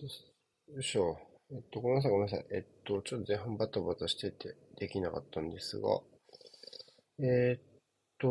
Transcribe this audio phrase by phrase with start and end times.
[0.00, 1.18] よいしょ。
[1.50, 2.46] えっと、ごめんなさい、ごめんなさい。
[2.52, 5.88] えっと、ちょっと前半バタバタしててできなかったんですが、
[7.18, 7.60] えっ
[8.18, 8.30] と。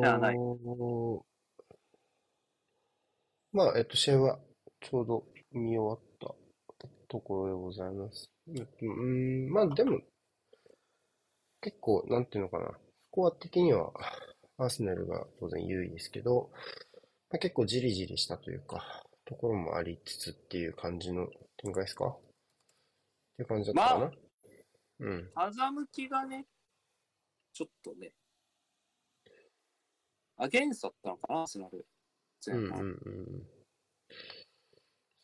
[3.51, 4.39] まあ、えっと、試合は
[4.79, 6.35] ちょうど見終わった
[7.09, 8.29] ところでございます。
[8.49, 9.99] えっと、うーん、まあでも、
[11.59, 12.71] 結構、なんていうのかな。
[12.71, 12.77] ス
[13.11, 13.91] コア的には、
[14.57, 16.49] アーセナルが当然優位ですけど、
[17.29, 22.07] まあ、結構じりじりしたというか、ところもありつつっていう感じの展開ですか？
[22.07, 22.19] っ
[23.37, 24.05] て感じだったかな？
[24.05, 24.11] まあ、
[24.99, 25.31] うん。
[25.33, 26.45] 風向きがね、
[27.53, 28.11] ちょっとね、
[30.37, 31.85] アゲンストだったのかな、アーセナル。
[32.45, 32.63] 前半。
[32.65, 32.83] うんうんう
[33.39, 33.47] ん。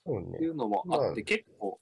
[0.06, 0.38] そうね。
[0.38, 1.80] っていうのもまあ、あって、結構、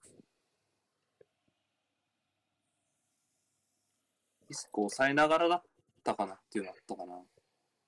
[4.50, 5.64] リスクを抑えながらだっ
[6.04, 7.24] たかなっていうのあったかな。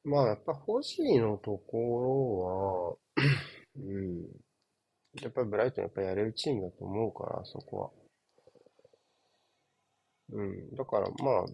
[0.05, 3.23] まあ、やっぱ欲しいのところは、
[3.75, 4.27] うん。
[5.22, 7.90] やっぱりブライトンやっぱりやれるチームだと思うから、そこは。
[10.31, 10.75] うん。
[10.75, 11.45] だからまあ、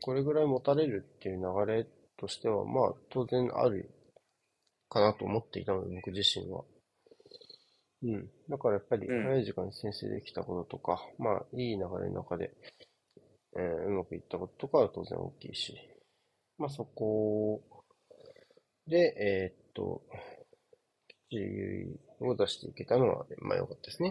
[0.00, 3.90] これぐらい持たれるっていう流れとしては、まあ、当然ある
[4.88, 6.64] かなと思っていたので、僕自身は。
[8.02, 8.30] うん。
[8.48, 9.24] だからやっぱりうん。
[9.24, 12.52] 早い時間に先制できたこととか、まあ、いい流れの中で、
[13.56, 15.74] えーうまくいったこととかは当然大きいし、
[16.58, 17.62] まあそこ
[18.86, 20.02] で、えーっと、
[21.30, 24.10] 優位を出していけたのは、まあ良かったですね。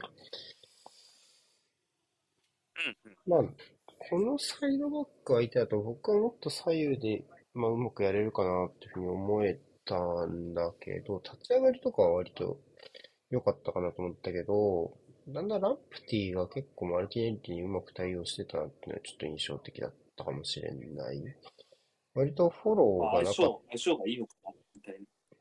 [3.28, 3.32] うん。
[3.32, 3.54] まあ、
[4.10, 12.60] このサイドバック相手だと僕はもっと左右で、まあ、うまくやれるかなっていうふうに思えたんだけど、立ち上がりとかは割と
[13.30, 14.98] 良かったかなと思ったけど、
[15.28, 21.22] だんだんランプティが結構マルティネッリにうまく対応してたっていうのはちょっと印象的だったかもしれない。
[22.14, 24.52] 割とフォローまあ、がなかっ相性、相性がいいのかな。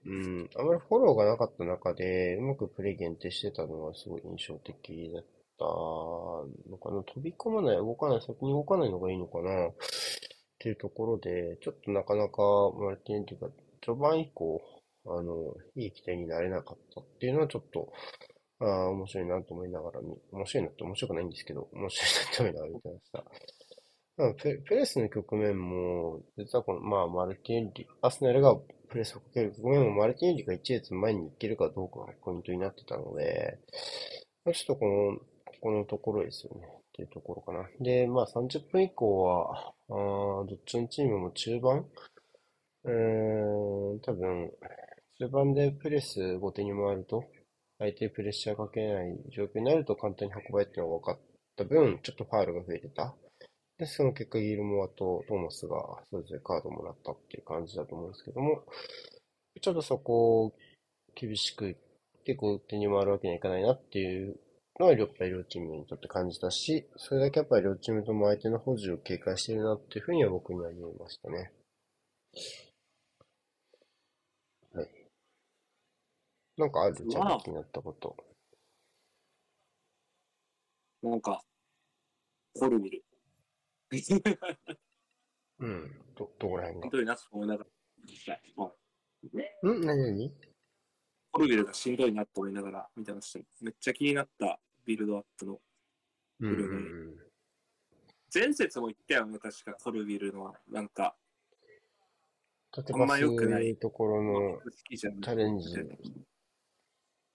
[0.07, 5.25] うん、あまりフォローがなかった中で、うまくプレイ限定してたのがすごい印象的だっ
[5.59, 7.03] たのかな。
[7.03, 9.69] 飛び込まない、動かない、先に動かないのがいいのかな。
[9.69, 9.73] っ
[10.59, 12.43] ていうところで、ちょっとなかなか
[12.79, 13.49] マルティネンティが
[13.83, 14.63] 序盤以降、
[15.07, 17.93] あの、いい起点になれなかったっていうのはちょっと、
[18.61, 20.01] ああ、面白いなと思いながら、
[20.33, 23.25] 面白いなって面白くないんですけど、面白いなって思いながら見てました。
[24.43, 28.57] ペ、ペレスの局面も、実はこの、まあ、マルティネンリ、アスナルが
[28.89, 33.59] プレスをかける局面もマルティネリが一列前に行けるかどうかがポイントになってたので、
[34.45, 36.67] ちょっとこの、ここのところですよね。
[36.67, 37.69] っていうところかな。
[37.81, 39.93] で、まあ30分以降は、あ
[40.47, 41.85] どっちのチームも中盤
[42.85, 44.51] うーん、多分、
[45.19, 47.25] 中盤でプレス後手に回ると、
[47.79, 51.19] 相手プレッシャーかけない状況になると簡単に運ばれっていうのが分かっ
[51.57, 53.15] た分、ちょっとファウルが増えてた。
[53.79, 55.77] で、その結果、ギルモアとトーマスが
[56.11, 58.65] それぞれカードをもらったっていう感じだと思うんですけども、
[59.61, 60.53] ちょっとそこを
[61.15, 61.77] 厳しく、
[62.25, 64.41] 結構手に回るわけにはいかないなっていう
[64.81, 71.53] のは、やっぱり両チームにとって感じたし、それだけやっぱり両チームとも相手の保持を警戒してるなっていうふうには僕には言えましたね。
[74.73, 74.89] はい。
[76.57, 76.97] なんかある？
[77.09, 78.17] じゃあ、気になったこと。
[81.03, 81.43] なんか、
[82.59, 83.06] コルビル。
[83.93, 84.23] し
[85.59, 86.01] うん。
[86.15, 86.87] ど、どこら辺が？
[86.89, 87.71] んどいなと思いながら、
[88.05, 88.41] 実際。
[88.57, 89.81] まあん？
[89.85, 90.33] なになに
[91.33, 93.41] コルビルがしんどいなと思いながら見てました。
[93.61, 95.61] めっちゃ気になったビルドアップの
[96.41, 96.81] うんうんブルーの絵。
[96.81, 97.17] うん。
[98.35, 101.17] 前節も言ったよね、確かコルビルの、なんか、
[102.73, 104.61] あんま縦パス良くない、ところの
[104.91, 105.97] チャレンジ、みたいな。
[105.97, 106.03] ち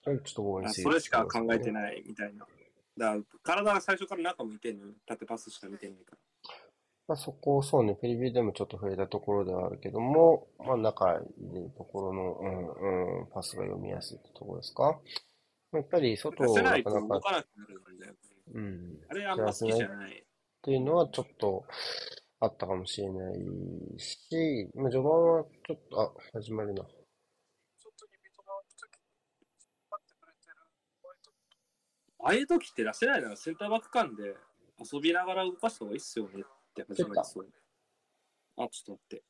[0.08, 1.24] ょっと応援それしか。
[1.24, 2.46] 考えてないみたいな。
[2.96, 6.18] だから体が最初から中向いてんのに、縦パスしか見てないから。
[7.08, 14.98] まあ、そこ、そうね、プレビューでもちょっと触れたところではあるけども、まあ、中入れるところの、うんうん、パスが読みやすいってところですか？
[15.72, 17.44] やっぱり外を出せないとなかなか、動かな。
[18.54, 20.24] うん、あれあんま好きじゃない。
[20.62, 21.64] ていうのはちょっと
[22.40, 23.34] あったかもしれない
[23.98, 26.84] し、まあ、序盤はちょっと、あ、始まるな。
[32.24, 34.36] ああいう時って出せないならセンターバック間で
[34.78, 37.04] 遊びながら動かした方がいいっすよねって始。
[37.04, 37.48] まりそう。
[38.56, 39.24] あ、ちょっと待って。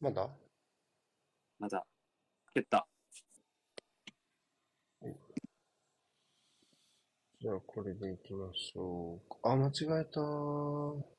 [0.00, 0.28] まだ？
[1.58, 1.86] まだ。
[2.54, 2.86] 蹴った。
[7.40, 9.50] じゃあ、これでいきましょうか。
[9.50, 11.11] あ、間違えた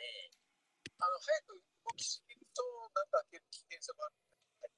[0.00, 0.32] で、
[0.96, 2.64] あの早く動きすぎると、
[2.96, 4.32] なんか開ける危険性もあるの
[4.64, 4.72] で、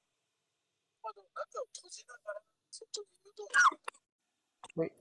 [0.99, 3.79] まあ、でも中を閉じながら、外に誘導する
[4.67, 4.81] と。
[4.81, 4.91] はい。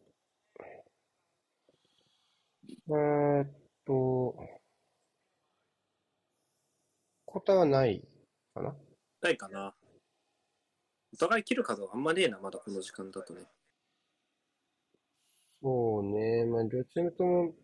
[2.69, 3.51] えー、っ
[3.85, 4.39] と、
[7.27, 8.03] 答えはない
[8.55, 8.77] かな？
[9.23, 9.75] ないかな。
[11.15, 13.43] お互い切る数はあんまねえな、まだこの時間だとね。
[15.63, 17.55] そうね、まあ、両チームとも、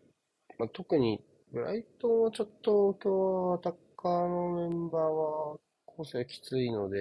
[0.57, 1.21] まあ、特に
[1.51, 6.99] ブライトンはちょっと今日はアタッカーのメンバーは個性きついので、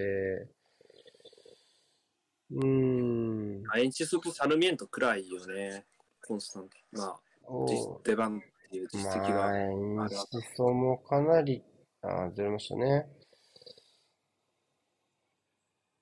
[2.51, 3.63] うーん。
[3.71, 5.85] あンチすスとサルミエント暗いよね、
[6.27, 6.71] コンスタント。
[6.93, 7.21] まあ、
[8.05, 9.35] 出番っていう実績が。
[9.35, 11.63] まあ、延期もかなり、
[12.01, 13.07] あずれましたね。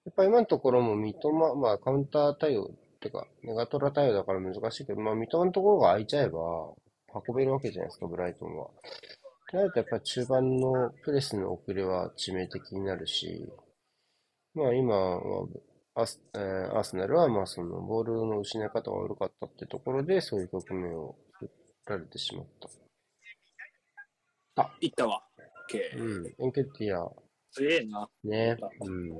[0.04, 6.38] やっぱ今のところも三笘、まあカウンター対応ってか、ネガトラ対応だから難しいけど、まあ三笘のところが空いちゃえば、
[7.26, 8.70] 運べるわけじゃないですか、ブライトンは。
[9.52, 13.46] なるとやっぱり中盤のプレスの遅れは致命的になるし、
[14.54, 15.46] まあ今は
[15.94, 21.48] アス、えー、アーセナルはまあそのボールの失い方が悪かったってところでそういう局面を振
[21.86, 22.46] られてしまっ
[24.54, 24.62] た。
[24.62, 25.22] あ、いったわ。
[25.70, 25.98] OK。
[25.98, 27.08] うん、エンケティア。
[27.52, 28.08] すえな。
[28.24, 28.56] ね。
[28.80, 29.16] うん。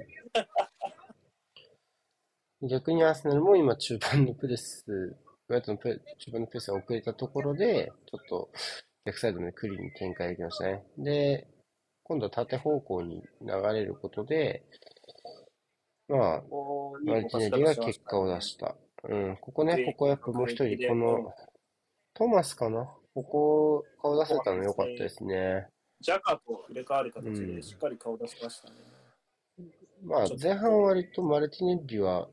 [2.69, 5.17] 逆にアーセナルも今中盤のプレス
[5.49, 8.51] ライトのペ自分のペースが遅れたところで、ちょっと
[9.05, 10.85] 逆サイドのクリーンに展開できましたね。
[10.99, 11.47] で、
[12.03, 14.65] 今度は縦方向に流れることで、
[16.09, 16.43] まあ、
[17.05, 18.77] マルティネリが結果を出した。
[19.09, 21.33] うん、ここね、ここやっぱもう一人、この、
[22.15, 22.89] トマスかな？
[23.15, 25.67] ここ、顔出せたの良かったですね。
[26.01, 28.75] ジャカと入れ替わる形でしっかり顔出しましたね。
[29.59, 32.29] うん、まあ、前半割とマルティネッリは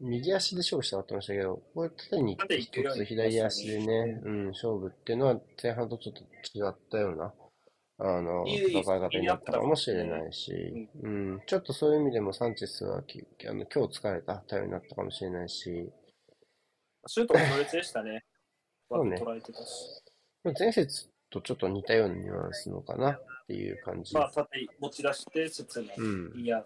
[0.00, 7.32] 右足で勝負したかったましたけど、これ縦に一つ左足でね、うん、勝負っていうのは前半とちょっと違ったような、
[7.98, 15.90] あの、戦い方になったかもしれないし、うん、ちょっとそういう意味でもサンチェスはきあの今日疲れた対応になったかもしれないし。
[17.08, 18.24] シュートも強烈でしたね。
[18.90, 19.16] そうね。
[20.58, 24.14] 前節とちょっと似たようなニュアンスのかなっていう感じ。
[24.14, 26.64] まあ、縦持ち出して、切な、うん、いや、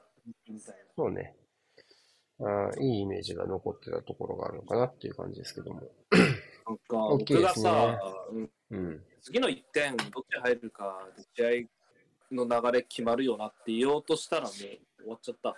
[0.48, 0.84] みたいな。
[0.96, 1.36] そうね。
[2.42, 5.82] あいいイメージが残ってたところがあるのかなっていう感じですけども。
[6.66, 7.98] なんか、僕がさ、
[8.32, 15.54] ね、うん、次の1点、どっち入るか、試合の流れ決まるよなって言おうとしたら、もう終わっちゃった。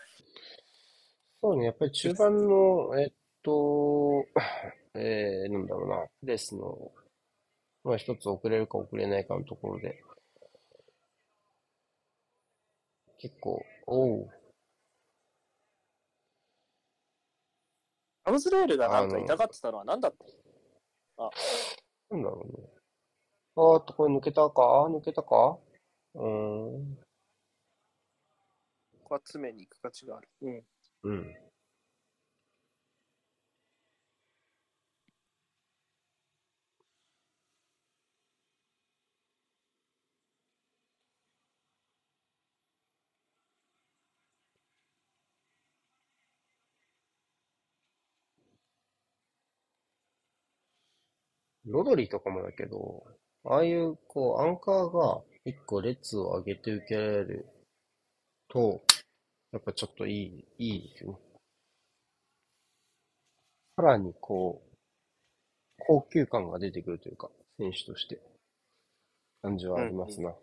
[1.41, 3.13] そうね、やっぱり中盤の、えっ
[3.43, 4.25] と、
[4.95, 6.93] えー、なんだろうな、プレスの、
[7.85, 10.03] まあ一つ遅れるか遅れないかのところで、
[13.19, 14.31] 結構、おう、
[18.25, 20.25] アムズレールがなんか痛がってたのは何だった
[21.23, 21.29] の？
[21.29, 21.31] あ、
[22.11, 22.69] なんだろうね。
[23.57, 25.59] あーっと、これ抜けたか抜けたか
[26.15, 26.97] うーん。
[26.97, 27.03] こ
[29.05, 30.29] こは詰めに行く価値がある。
[30.43, 30.65] うん。
[31.03, 31.37] うん。
[51.73, 53.03] ロドリーとかもだけど、
[53.45, 57.47] ああいう、こう、アンカーが一個列を上げて受けられる
[58.49, 58.83] と、
[59.53, 61.19] やっぱちょっといい、いいですよね。
[63.77, 64.77] さらにこう、
[65.79, 68.21] 高級感が出てくるというか、選手として、
[69.41, 70.35] 感じはありますな。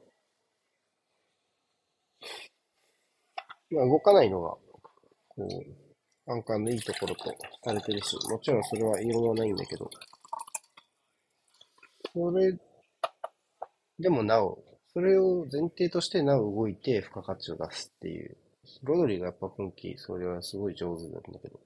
[3.72, 4.50] うん、まあ、動かないのが、
[5.27, 5.48] こ
[6.27, 9.89] う、アンカーのいいところとされてるし、もちろんそれは異論はないんだけど、
[12.13, 12.58] それ
[14.00, 14.63] でもなお、
[14.94, 18.38] それを前提としてなお動いて付加価値を出すっていう。
[18.84, 21.60] ロドリがやっぱ今季それはすごい上手なんだけど、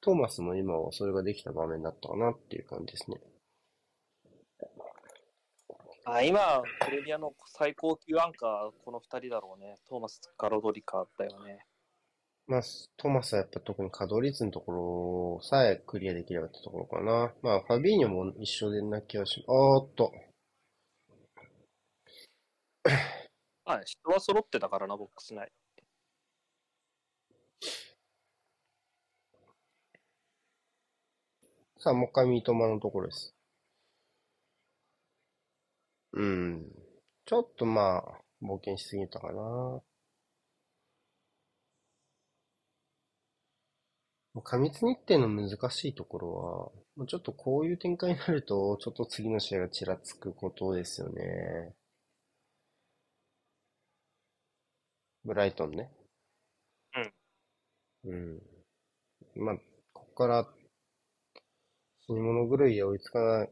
[0.00, 3.20] トーマスも今はそれができた場面だったかなっていう感じですね。
[6.04, 9.76] あ今、プレミアの最高級アンカー、この2人だろうね。
[9.88, 11.58] トーマスかロドリかだよね。
[12.48, 12.62] まあ、
[12.96, 17.32] トマスはやっぱ特に稼働率のところさえクリアできればってところかな。
[17.42, 20.12] まあ、ファビーニョも一緒でな気はし、おーっと。
[23.64, 25.50] はい、人は揃ってたからな、ボックス内。
[31.78, 33.34] さあ、もう一回三笘のところです。
[36.12, 36.66] うん。
[37.26, 39.82] ちょっとまあ、冒険しすぎたかな。
[44.42, 51.74] 過密日程の難しいところは、まあちょっとこういう展開になると、ちょっと次の試合がちらつくことですよね。
[55.24, 55.90] ブライトンね。
[58.04, 58.40] うん。
[59.34, 59.56] まあ、
[59.92, 60.48] ここから、
[62.06, 63.50] 死に物狂いや追いつかない、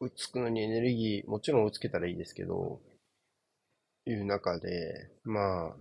[0.00, 2.80] 追いつくのにエネルギー、もちろん追いつけたらいいですけど、
[4.06, 5.76] いう中で、まあ、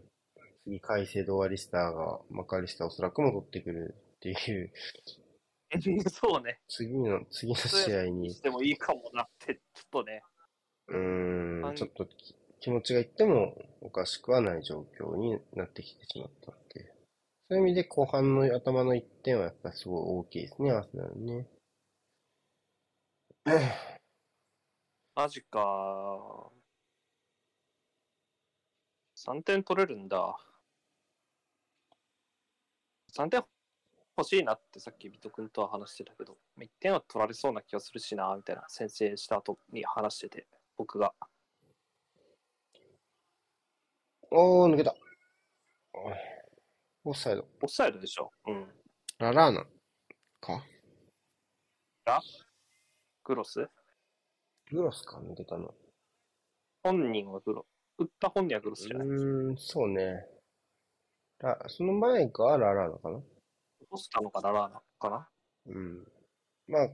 [0.63, 4.71] 次、カイセド、アリスターが、マカリスターおそらくも取ってくるっていう、
[6.09, 6.59] そうね。
[6.67, 10.23] 次の、次の試合に、してもいいかもなって、ちょっとね。
[10.87, 16.93] うーん、はいちょっとき気持ちがいってもおかしくはない状況になってきてしまったっていう。
[17.49, 21.47] そういう意味で後半の頭の1点はやっぱりすごい大きいですね、アーセナルね。
[25.15, 26.51] マジか。
[29.15, 30.37] 3点取れるんだ。
[33.15, 33.43] 3点
[34.17, 41.13] 欲しいなってさっきビト君とは話してたけど、1点は取られそうな気がするしな、みたいな先制した後に話してて、僕が。
[44.31, 44.95] おー、抜けた。
[47.03, 47.45] オフサイド。
[47.61, 48.31] オフサイドでしょ？
[48.47, 48.67] うん。
[49.19, 49.65] ララーナ
[50.39, 50.63] か
[53.23, 53.67] グロス？
[54.71, 55.73] グロスか、抜けたの。
[56.83, 57.65] 本人はグロ。
[57.97, 59.07] 打った本人はグロスじゃない。
[59.07, 60.25] うーん、そうね。
[61.47, 63.17] ラ、その前がララーナかな？
[63.17, 63.25] 落
[63.91, 65.29] としたのかララーナかな？
[65.67, 66.07] うん。
[66.67, 66.89] まあ、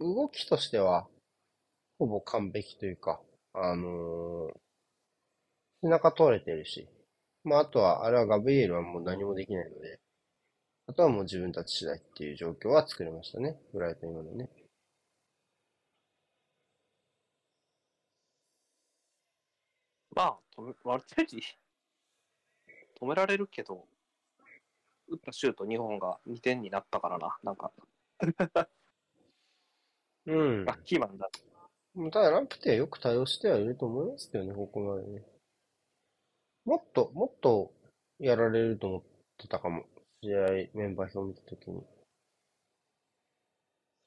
[0.00, 1.06] 動きとしては、
[1.98, 3.20] ほぼ完璧というか、
[3.54, 4.58] あのー
[5.80, 6.88] 背中取れてるし、
[7.44, 10.00] まあ、あとは、あれはガブリエルはもう何もできないので、
[10.88, 13.56] あとはもう自分たち次第っていう状況は作れましたね。
[13.72, 14.50] ブライトン今のね。
[20.16, 21.42] まあ、止め、割り
[23.00, 23.84] 止められるけど、
[25.08, 27.36] 打ったシュート2本が2点になったからな。
[27.42, 27.72] なんか、
[30.26, 30.64] うん。
[30.64, 31.28] ラッキーマンだ。
[32.12, 35.24] ただ、ランプテはよく対応してはいると思いますけどね、ここまでね。
[36.64, 37.72] もっと、もっと
[38.18, 39.02] やられると思っ
[39.38, 39.84] てたかも。
[40.22, 40.38] 試合、
[40.74, 41.80] メンバー表見たときに。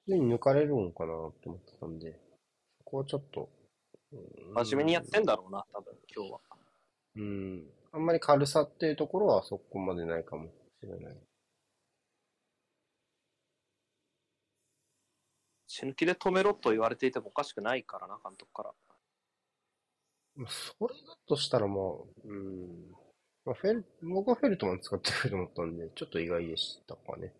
[0.05, 2.19] 普通に抜かれるのかなって思ってたんで、
[2.79, 3.49] そこはちょっと。
[4.11, 6.39] うん真面目にやってんだろうな、多分今日は。
[7.15, 7.80] うん。
[7.93, 10.51] あんまり軽さっていうところはそこまでないかもし
[10.83, 11.17] れない。
[15.67, 18.73] 死ぬ気で止めろと言われていてもおかしくないからな、監督から。
[20.35, 21.77] まあそれだとしたらまあ、
[22.25, 22.91] うん。
[23.45, 27.33] まあ、フェル、僕はフェルトマン使ってくると思ったんで、ちょっと意外でしたかね。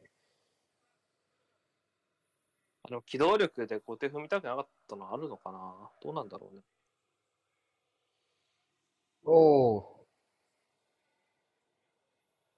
[2.84, 6.62] あの、機動力で後手踏みたくなかったのあるのかなどうなんだろうね。
[9.25, 10.00] おお。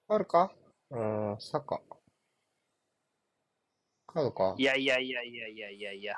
[0.06, 0.52] あるか？
[0.90, 1.80] ああ、サカ。
[4.06, 4.54] カードか？
[4.58, 6.14] いやいやいやいやいやいやいや。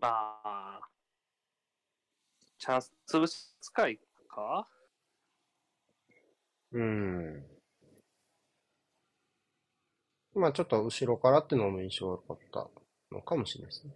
[0.00, 0.08] ま
[0.44, 0.80] あ、
[2.58, 4.66] チャンス潰し使いか？
[6.72, 7.46] うん。
[10.34, 12.68] まあちょっと後ろからっていうのも印象悪かった
[13.12, 13.94] のかもしれないですね。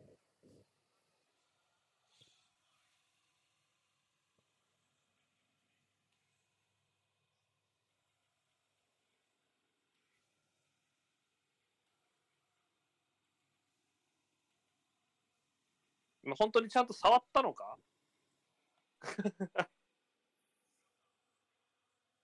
[16.26, 17.76] 今本当にちゃんと触ったのか？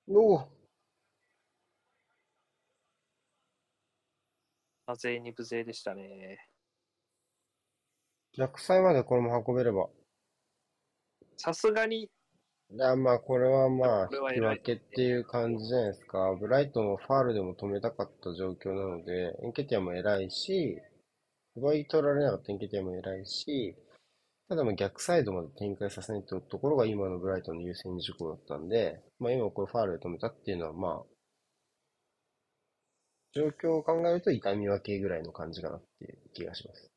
[0.09, 0.49] おお。
[4.87, 6.50] なぜ二部勢でしたね。
[8.37, 9.88] 逆サイまでこれも運べれば。
[11.37, 12.08] さすがに、い
[12.78, 16.37] や、まあ、これはまあ、引きこれは偉い分けっていう感じじゃないですか。
[16.38, 20.78] ブライトンはファールでも止めたかった状況なので、エンケティアも偉いし、
[21.56, 23.76] 奪い取られなかったエンケティアも偉いし、
[24.49, 31.06] ただまあ逆サイドまで展開させないというところが今のブライトンの優先事項だったんで、まあ今これファールで止めたっていうのはまあ、
[33.32, 36.89] 状況を考えると痛み分けぐらいの感じかなっていう気がします。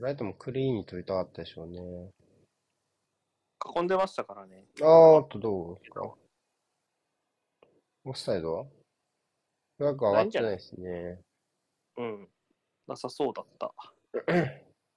[0.00, 1.80] ライトンもクリーンに取りたかったでしょうね。
[3.76, 4.64] 囲んでましたからね。
[4.80, 5.74] あーっとどう？
[5.76, 6.14] ですか
[8.04, 8.64] オフサイドは？
[9.76, 11.20] フラッグ上がってないですね。
[11.98, 12.28] うん。
[12.88, 13.74] なさそうだった。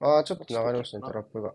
[0.00, 1.54] ああ、ちょっと流れましたね、トラップが。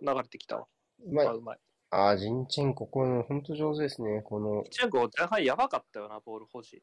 [0.00, 0.66] 流れてきたわ。
[1.04, 1.26] うまい。
[1.26, 1.58] あうまい。
[1.90, 4.22] ああ、ジンチェンコ、この、ほんと上手ですね。
[4.22, 6.82] この、チェンコ前半やばかったよな、ボール保持。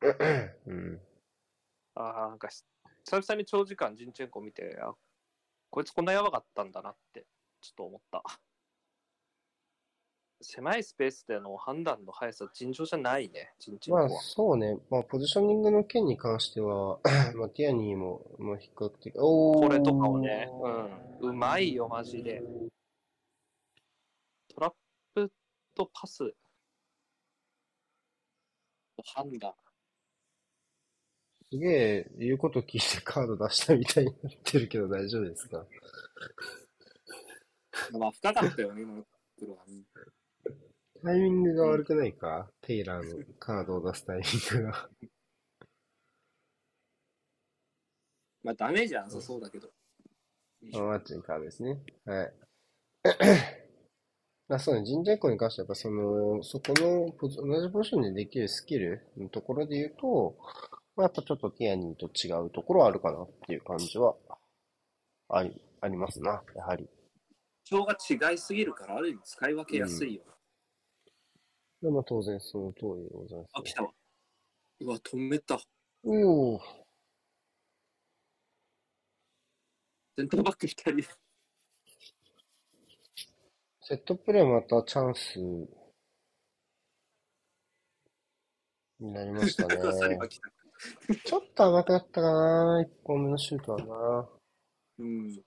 [0.66, 1.00] うん。
[1.94, 2.64] ああ、なんかし
[3.04, 4.92] 久々に長時間ジンチェンコ見て、あ、
[5.70, 7.26] こいつこんなやばかったんだなって、
[7.60, 8.22] ちょっと思った。
[10.42, 14.08] 狭いスペースでの判断の速さ、尋常じゃないね、ジンチェンまあ。
[14.08, 14.76] そうね。
[14.90, 16.98] まあポジショニングの件に関しては、
[17.34, 20.48] まあティアニーも、まあ比較的、おーこれとかをね、
[21.20, 22.42] うん、うまいよ、マジで。
[24.48, 24.74] トラッ
[25.14, 25.32] プ
[25.74, 26.34] とパス、
[29.14, 29.54] 判断。
[31.52, 35.66] すげえ言うこと聞いてカード出したみたいになってるけど大丈夫ですか？
[37.92, 39.04] まあ、深かったよね、今の。
[41.02, 42.50] タイミングが悪くないか？
[42.62, 44.88] テイラーのカードを出すタイミングが。
[48.42, 49.70] まあ、ダメージはなさそうだけど。
[50.72, 51.82] まあマッチのカードですね。
[52.06, 52.34] はい。
[54.48, 57.28] まあそうね、ジンジャイコに関しては、やっぱその、そこの同
[57.60, 60.38] じポジションでできるスキルのところで言うと、
[60.96, 64.14] まあ、やっぱちょっとティアニーと違うところはあるかなっていう感じは、
[65.28, 66.88] あり、ありますな、やはり。
[67.70, 70.22] 表が違いすぎるから、ある意味使い分けやすいよ。
[71.80, 73.90] でも当然その通りでございます、あ、来たわ。
[74.80, 75.58] うわ、止めた。
[76.04, 76.60] おお、
[80.18, 81.02] センターバック左。
[83.80, 85.68] セットプレーまたチャンスに
[89.00, 89.76] なりましたね。
[91.24, 94.28] ちょっと甘くなったかな、一本目のシュートはな。
[94.98, 95.42] うん。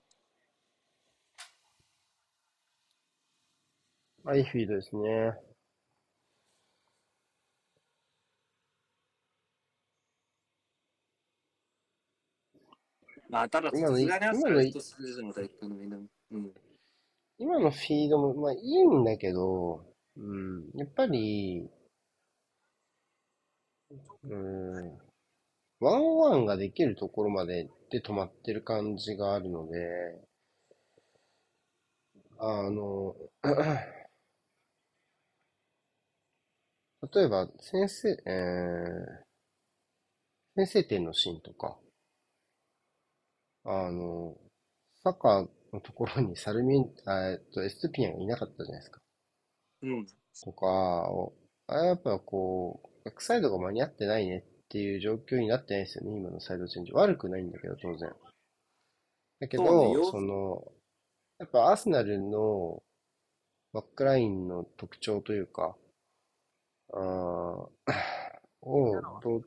[4.26, 5.34] アイフィードですね。
[13.30, 14.34] まあ、ただ、さす今の
[15.90, 16.00] の
[16.32, 16.54] うん。
[17.38, 19.86] 今のフィードも、まあいいんだけど、
[20.18, 21.70] うん、やっぱり、
[24.24, 25.05] うん、
[25.86, 30.20] ワンワンができるところまでで止まってる感じがあるので、
[32.38, 33.16] あの、
[37.14, 39.26] 例えば、先生、えー
[40.56, 41.78] 先制点のシーンとか、
[43.66, 44.38] あの、
[45.04, 49.02] サッカーのところに サルミン、あえっと、エストゥピニャンがいなかったじゃないですか。
[49.84, 50.08] うん。
[50.44, 50.66] とか
[51.12, 51.34] を、
[51.68, 56.92] あれやっぱこう、バックサイドが間に合ってないねっていう状況になってないですよね、今のサイドチェンジ。
[56.92, 58.14] 悪くないんだけど、当然。
[59.40, 60.72] だけそうねど、要その、
[61.40, 62.82] やっぱアーセナルの
[63.74, 65.76] バックラインの特徴というか、
[66.94, 67.00] あー
[68.62, 69.38] をど。
[69.38, 69.44] う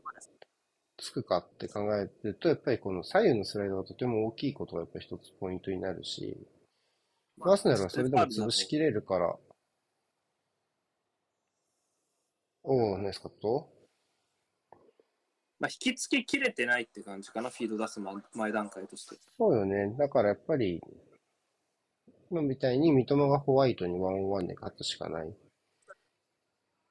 [0.99, 6.37] つくかって考えると、やっぱりこの左右のスライドがとても大きいことがやっぱり一つポイントになるし、
[7.41, 9.37] アーセナルはそれでも潰しきれるから、
[12.65, 13.71] おお、ナイスカット
[15.61, 19.17] まあ、引きつけきれてないって感じかな、フィード出す前前段階として。
[19.37, 19.95] そうよね。
[19.99, 20.81] だからやっぱり、
[22.31, 25.35] 今みたいに三笘がホワイトにワンオンワンで勝つしかない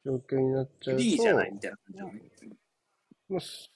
[0.03, 2.58] 状況になっちゃうと、フリーじゃないみたいな感じだね。
[3.30, 3.71] もうす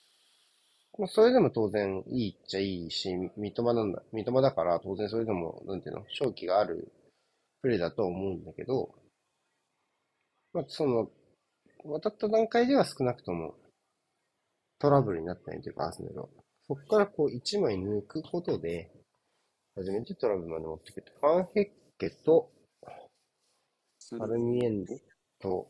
[0.97, 6.91] もうそれでも当然いいっちゃいいし、三笘なんだ、三笘だから当然それでも、なんていうの、勝機がある
[7.62, 8.93] プレーだと思うんだけど、
[10.54, 11.10] まあ、その、
[11.86, 13.56] 渡った段階では少なくとも
[14.82, 16.28] トラブルになってないというか、アーセナルは。
[16.67, 18.91] そこからこう一枚抜くことで、
[19.76, 21.13] 初めてトラブルまで持ってくる。
[21.22, 21.65] ファンヘッ
[22.00, 22.52] ケと、
[24.20, 25.04] アルミエンデ
[25.39, 25.70] と、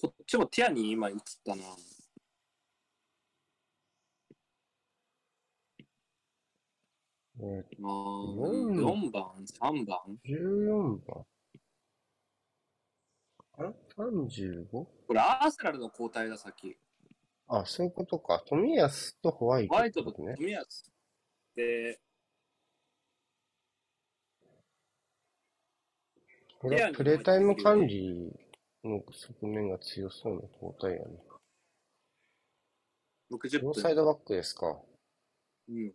[0.00, 1.62] こっちもティアに今映ったな。
[7.42, 9.98] えーあーうん4番、3番。
[10.24, 11.26] 14番。
[13.58, 14.66] あ ?35?
[14.70, 16.76] これアーセナルの交代だ、さっき。
[17.48, 18.42] あ、そういうことか。
[18.46, 20.34] 富安とホワイトホワイトととね。
[20.38, 20.92] 冨安。
[21.56, 22.00] で、
[26.60, 28.32] これはプレイタイム管理
[28.84, 31.18] の側面が強そうな交代やね。
[33.32, 33.82] 60両分。
[33.82, 34.78] サイドバックですか。
[35.68, 35.92] うん。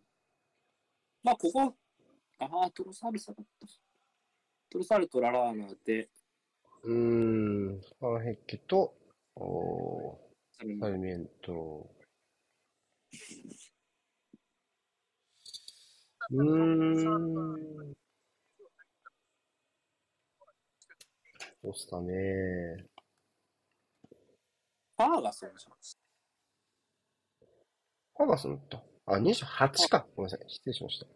[1.26, 1.74] まあ、ここ、
[2.38, 3.66] ああ、トロサール下がった。
[4.70, 6.08] トロサールとララーナで、
[6.84, 8.94] うーん、ファンヘッケと、
[9.34, 11.90] おーサルミエント。
[16.30, 17.92] うーん。
[21.60, 22.86] どうっすかね。
[24.96, 25.72] ファーガソンじゃん。
[28.14, 28.84] ファーガソンだった。
[29.06, 30.06] あ、28か。
[30.14, 30.48] ごめんなさい。
[30.48, 31.15] 失礼しました。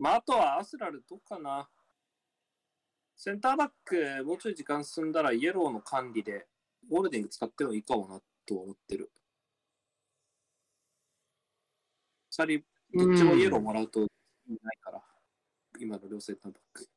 [0.00, 1.68] まあ、あとはアスラルどうかな。
[3.16, 6.46] センターバック、もうちょい時間進んだらイエローの管理で、
[6.88, 9.12] ゴールデング使ってもいいかもなと思ってる。
[12.30, 14.08] 二人、どっちもイエローもらうとない
[14.80, 15.02] から、
[15.78, 16.88] 今の両センターバック。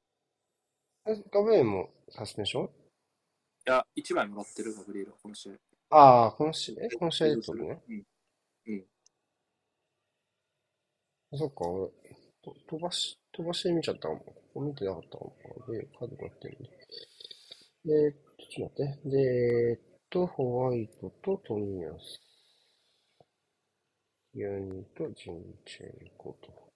[1.30, 2.70] ガブレールもサスペンション？
[3.66, 5.54] や、1枚もらってる、ガブリエルはこの試合。
[5.90, 7.84] ああ、この試合、えこの試合でってことね。
[7.90, 8.04] うん。
[8.68, 8.86] うん。
[11.38, 11.92] そっか、俺、
[12.44, 14.20] と飛ばし、飛ばして見ちゃったかも。
[14.20, 15.34] ここ見てなかったかも。
[15.72, 16.70] で、カードがってるんで。
[17.86, 19.10] で、ちょっと待って。
[19.10, 19.20] で、
[19.72, 19.80] えっ
[20.10, 22.22] と、ホワイトとトミヤス。
[24.36, 26.74] ユニとジンチェンコと。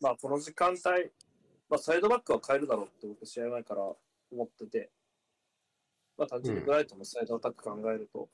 [0.00, 0.78] まあ、この時間帯、
[1.68, 4.90] まあ、サイドバックは変えるだろうって僕、試合前から思ってて、
[6.16, 8.28] まあ、単純にブライトンのサイドアタック考えると、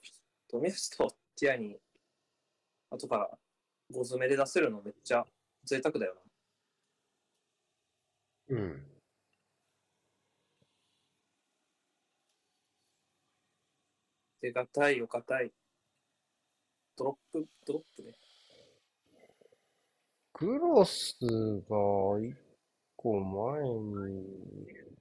[0.55, 1.77] 冨安とティアニー、
[2.89, 3.29] 後から
[3.93, 5.25] 後詰めで出せるのめっちゃ
[5.65, 6.15] 贅沢だよ
[8.49, 8.57] な。
[8.57, 8.87] うん。
[14.41, 15.53] 手堅いよ、硬い。
[16.97, 18.15] ドロップ、ドロップね。
[20.35, 21.17] クロス
[21.69, 22.33] が一
[22.95, 24.23] 個前に
[24.63, 24.95] いる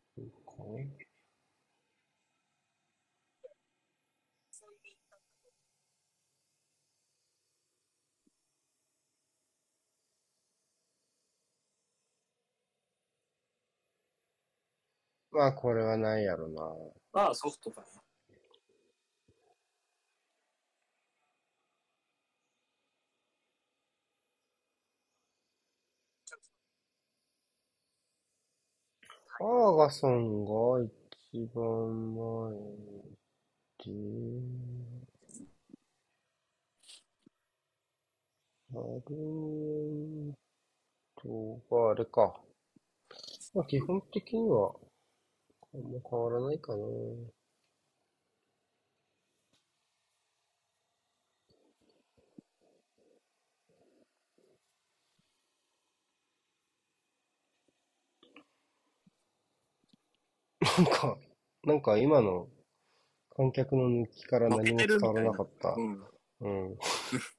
[15.34, 16.62] まあ、これはないやろな。
[17.12, 17.88] まあ、ソフトかな。
[29.38, 30.52] ファーガソンが
[31.32, 32.54] 一番前
[33.80, 33.92] で、
[38.74, 38.78] ア
[39.10, 40.34] ルミエン
[41.16, 42.42] トがあれか。
[43.56, 44.76] まあ、基本的には、
[45.74, 46.84] あんま変わらないかな。
[60.78, 61.18] なんか、
[61.66, 62.48] なんか今の
[63.36, 65.74] 観客の抜きから何も伝わらなかった。
[65.74, 66.04] うん。
[66.42, 66.78] うん。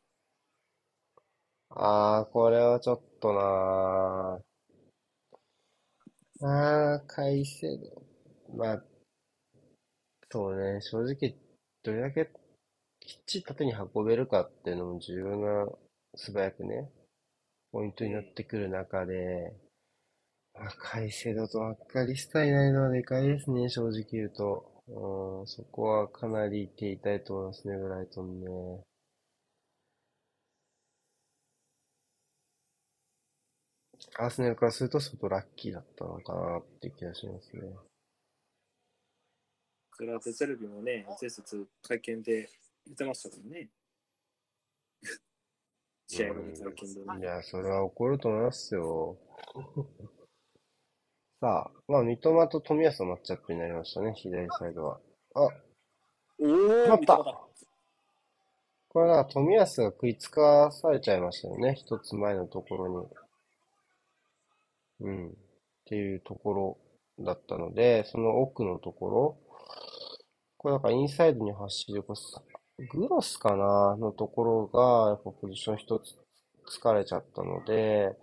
[1.71, 6.47] ああ、これはちょっとなー。
[6.47, 8.04] ああ、改正度。
[8.57, 8.85] まあ、
[10.31, 11.37] そうね、正直、
[11.83, 12.31] どれだけ
[13.01, 15.69] きっちり縦に運べるかっていうのも重要な、
[16.17, 16.91] 素早くね、
[17.73, 19.55] ポイントになってくる中で、
[20.55, 24.73] まあ、改正度とマッカリスタいないのはでかいですね、正直言うと。
[24.87, 28.47] うん、そこはかなり手痛いと思いますね、ブライトンね。
[34.17, 37.63] アーセナルからすると相当ラッキーだったのかなって気がしますね。
[39.97, 42.49] クラテセルビもね、前節会見で
[42.85, 43.69] 言ってましたからね。
[46.09, 47.21] 試合後の会見でね。
[47.21, 49.17] いや、それは起こると思いますよ。
[51.41, 55.01] さあ、まあ、三笘と冨安のマッチアップになりましたね、左サイドは。
[55.35, 55.43] あ、
[56.41, 57.41] おー、また三笘だ
[58.89, 62.89] これなんか冨安が食いつかされちゃいましたよね、一つ前のところ
[65.01, 65.09] に。
[65.09, 65.29] うん。
[65.29, 65.33] っ
[65.85, 66.79] ていうところ
[67.25, 69.44] だったので、その奥のところ、
[70.65, 72.15] これなんかインサイドに走る、こ
[72.95, 76.17] グロスかなのところが、やっぱポジション一つ
[76.81, 78.17] 疲れちゃったので、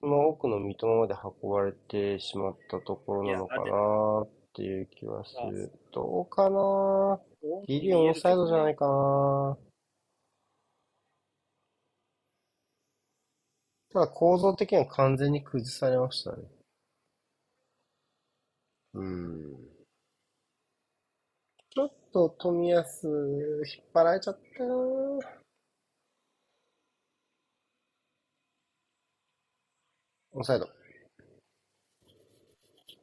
[0.00, 5.70] その奥の三笘まで運ばれてしまったところなのかなっていう気はする。
[5.92, 7.20] どうかな
[7.68, 9.56] ギリオンサイドじゃないかな
[13.92, 16.38] ただ構造的には完全に崩されましたね。
[18.94, 19.59] うん。
[22.12, 24.74] と冨安引っ張られちゃったな
[30.32, 30.68] オフサイド。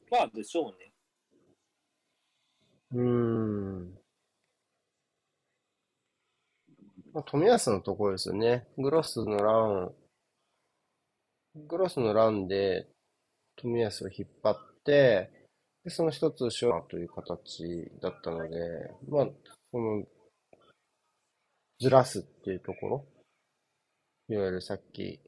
[0.10, 0.94] まあでしょうね。
[2.92, 3.98] うーん。
[7.14, 8.68] まあ、冨安のところですよね。
[8.78, 9.52] グロスのラ
[9.86, 9.94] ン、
[11.68, 12.88] グロスのランで
[13.58, 15.37] 冨安を引っ張って、
[15.88, 18.58] で、その一つ後ろという形だったので、
[19.08, 19.28] まあ、
[19.72, 20.04] その、
[21.80, 23.06] ずらすっていうところ、
[24.28, 25.22] いわゆるさっき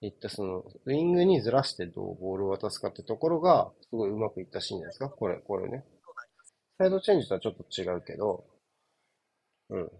[0.00, 5.10] 言ったその、ウイングにずらしてどうボールを渡すかってところが、すごいうまくいったシーンじゃないですか？
[5.10, 5.84] これ、これね。
[6.78, 8.46] サイドチェンジとはちょっと違うけど、
[9.68, 9.88] うん。
[9.88, 9.92] ち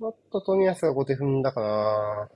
[0.00, 2.28] ょっと富安が後手踏んだかな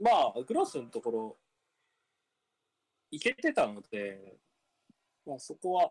[0.00, 1.36] まあ、グロスのところ、
[3.10, 4.36] いけてたので、
[5.26, 5.90] まあそこは、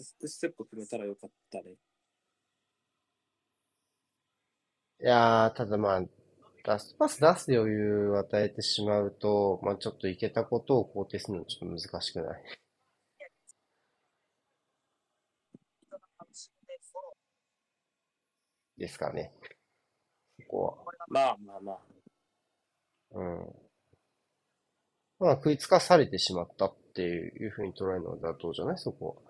[0.00, 1.74] ステップ決めたらよかったね。
[5.00, 6.02] いやー、ただまあ、
[6.64, 12.42] ラストパス出す余裕を与えてしまうと、まあちょっといけたことを肯定するのはちょっと難しくない
[18.76, 19.32] ですかね。
[20.40, 21.74] そこまあまあまあ。
[21.76, 21.82] は。
[23.10, 23.67] うん。
[25.20, 28.78] まあ食いつかされてしまったっていうふうに捉えるのは妥当じゃない？
[28.78, 29.22] そこ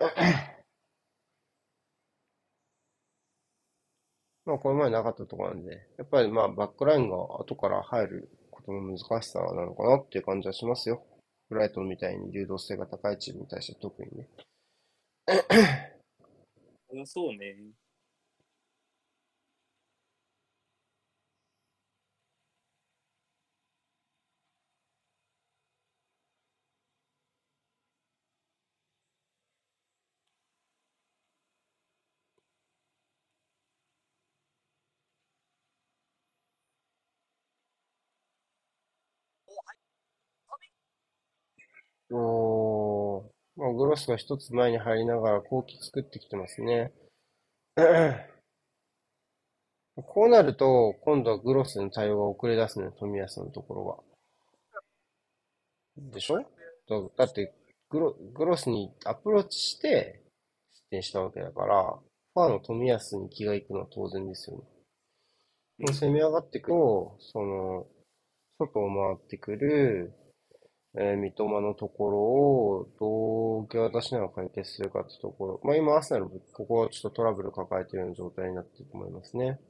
[0.00, 0.10] は。
[4.46, 11.02] まあこれまでなかったところなんで、やっぱりまあバックラインが後から入ることの難しさなのかなっていう感じはしますよ。
[11.48, 14.28] ブライトンみたいに流動性が高いチームに対して特にね。
[17.06, 17.56] そうね。
[42.10, 43.22] おー、
[43.56, 46.92] まあ、グロスが一つ前に入りながら後期作ってきてますね。
[49.96, 53.98] こうなると、今度はグロスの対応が遅れ出すね、冨安のところが。
[56.12, 56.38] でしょ？
[56.38, 56.44] だ、
[57.26, 57.52] だって
[57.90, 60.22] グロ、グロスにアプローチして
[60.72, 61.98] 失点したわけだから、
[62.34, 64.62] ファーの冨安に気がいくのは当然ですよね。
[65.78, 67.86] もう攻め上がってくると、その、
[68.58, 70.12] 外を回ってくる、
[70.96, 75.60] えー三笘のところをどう受け渡しながら解決するかってところ。
[75.64, 79.60] まあ今、アーセナルここはちょっとトラブル抱えてるような状態になってると思いますね。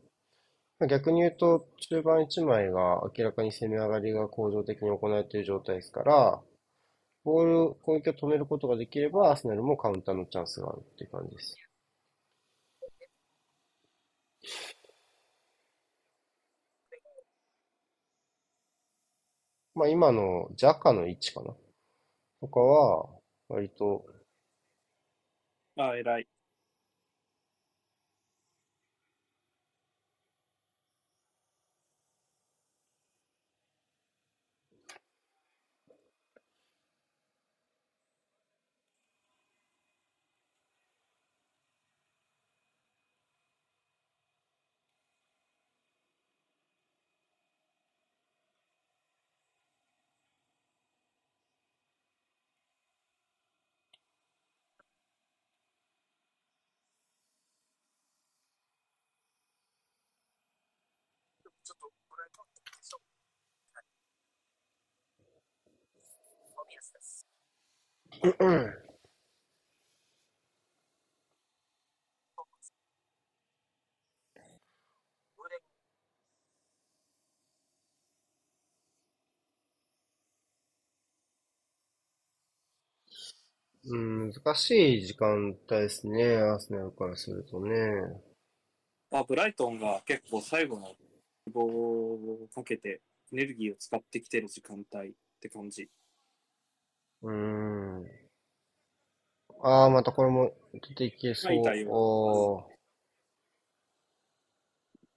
[0.81, 6.43] まあ逆に言うと、中盤1枚が明らかに攻め上がりが恒常的に行われている状態ですから、
[7.25, 11.57] ボール、攻撃を止めることができれば、アーセナルもカウンターのチャンスがあるっていう感じです。
[19.75, 21.55] まあ今のジャカの位置かな
[22.41, 23.09] とかは、
[23.49, 24.07] 割と、
[25.77, 26.29] あ、偉い。
[61.71, 62.45] ちょっとこれと
[62.83, 63.01] そう。
[63.75, 63.85] はい。
[66.57, 67.27] 冨安です。
[75.39, 75.61] 腕
[83.85, 87.73] うん、難しい時間帯ですね、アーセナルからするとね。
[89.13, 90.97] まあ、ブライトンが結構最後の
[91.51, 93.01] 希望をかけて
[93.33, 95.89] エネルギーを使ってきてる時間帯って感じ。
[97.23, 98.07] うーん。
[99.63, 101.61] ああ、またこれも出ていけそう。
[101.63, 102.71] はいおー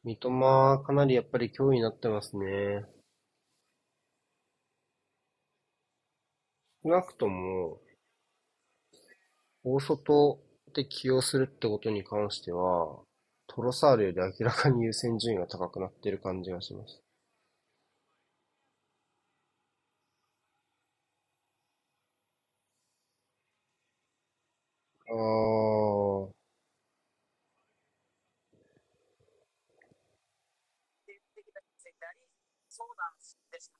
[0.04, 2.84] 三笘、かなりやっぱり脅威になってますね。
[6.84, 7.80] 少なくとも、
[9.64, 10.42] 大外
[10.74, 13.00] で起用するってことに関しては、
[13.56, 17.02] トロサールより明らかに優先順位が高くなってる感じがします。
[25.08, 26.34] ああ、
[31.06, 32.20] 定的な先であり、
[32.68, 33.16] そうなん
[33.52, 33.78] でした。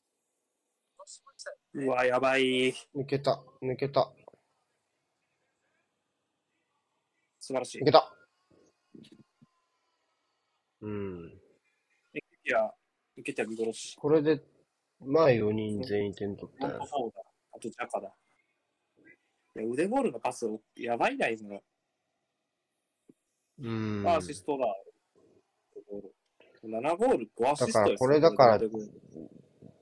[0.98, 2.74] どうしましたようわ、やばい。
[2.96, 4.12] 抜けた、抜けた、
[7.40, 7.86] 素晴らしい抜。
[7.86, 8.23] けた。
[10.84, 11.32] うん。
[12.14, 12.74] エキティア、
[13.18, 13.96] エキティア見殺し。
[13.96, 14.44] これで、
[15.00, 16.88] まあ4人全員点取ったよフォント。
[16.88, 17.22] フォーだ。
[17.54, 18.14] あとジャカだ。
[19.56, 21.62] いや腕ゴールのパス、やばいな、今の。
[23.60, 23.72] う
[24.04, 24.08] ん。
[24.08, 24.66] アシストだ。
[26.66, 28.58] 7ゴール、5アシストだからこれだか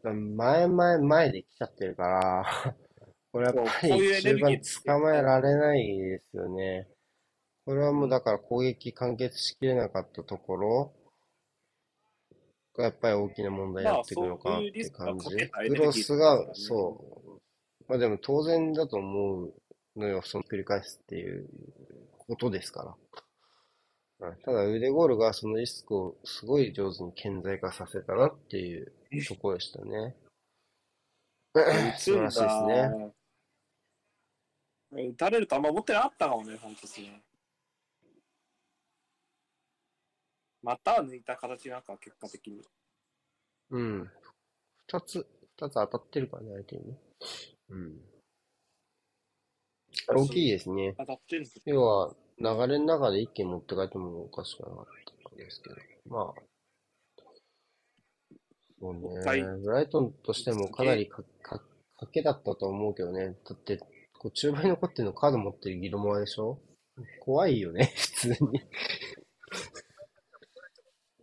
[0.04, 2.76] ら前前前で来ちゃってるから、
[3.32, 6.88] これやっぱり中盤捕まえられないですよね。
[7.66, 10.94] これはもうだから攻撃完結しきれなかったところ
[12.76, 15.28] がやっぱり大きな問題になってくるのかなって感じ。
[15.70, 17.42] クロスが、そう。
[17.88, 19.54] まあでも当然だと思う
[19.96, 21.48] のよ、その繰り返すっていう
[22.18, 22.90] ことですから。
[22.90, 22.96] うん
[24.46, 28.94] ただ腕ゴールがそのリスクをすごい上手に顕在化させたなっていう
[29.28, 30.16] ところでしたね。
[31.98, 33.12] 素晴らしいですね。
[34.92, 35.08] ね。
[35.08, 37.24] 打たれるとあんま思ってなかったかもね、本当ですね。
[40.64, 42.62] または抜いた形なんか、結果的に。
[43.72, 44.12] うん。
[44.88, 45.26] 二つ、
[45.58, 46.98] 二つ当たってるからね、相手にね。
[47.70, 48.02] うん。
[50.08, 50.96] 大きいですね。
[50.98, 54.86] 当たってるんですよ要は、流れの中で一気に持って帰ってもおかしくなかっ
[55.30, 55.76] たですけど。
[56.06, 56.42] まあ。
[58.80, 59.20] そうね。
[59.20, 61.64] はいブライトンとしてもかなりか、か、
[62.02, 63.36] 賭けだったと思うけどね。
[63.48, 63.78] だって、
[64.14, 66.60] こう中盤に残ってるのカード持ってるギロモアでしょ？
[67.20, 68.62] 怖いよね、普通に。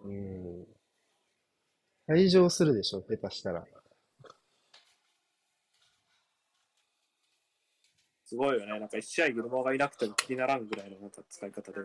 [0.09, 0.67] うん。
[2.09, 3.67] 退場するでしょ、下手したら。
[8.25, 8.79] すごいよね。
[8.79, 11.79] なんか一試合ギルモアがいなくても気にならんぐらいのなんか使い方で。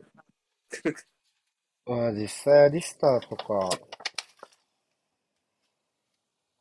[1.86, 3.70] まあ実際アリスターとか、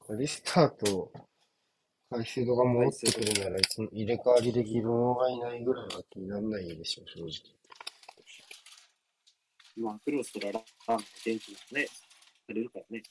[0.08, 1.12] アリスターと
[2.10, 7.61] カイセドが戻ってくるなら、その入れ替わりでギルモがいないぐらいは気にならないでしょ、正直。
[9.76, 13.02] まあ、クロスとララーンの元気がね、されるからね。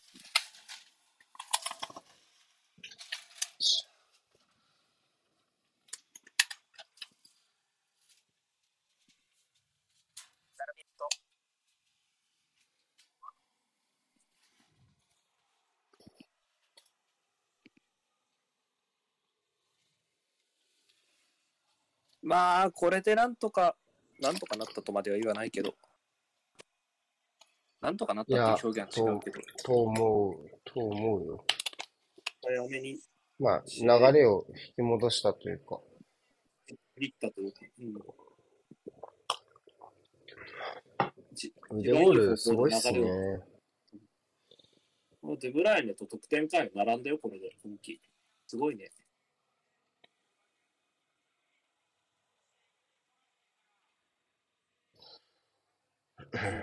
[22.23, 23.75] まあ、これでなんとか、
[24.19, 25.75] なんとかなったとまでは言わないけど、
[27.81, 31.45] なんとかなったっていう表現は違うけど、と思う、と思うよ。
[32.43, 32.99] 早めに
[33.39, 33.87] まあ、流
[34.19, 35.79] れを引き戻したというか。
[36.93, 37.93] 振りったというか、うん。
[41.33, 42.99] じ腕ゴールすごいっすね。
[45.23, 47.99] もうデブライネと得点回並んだよ、これで、今季。
[48.45, 48.91] すごいね。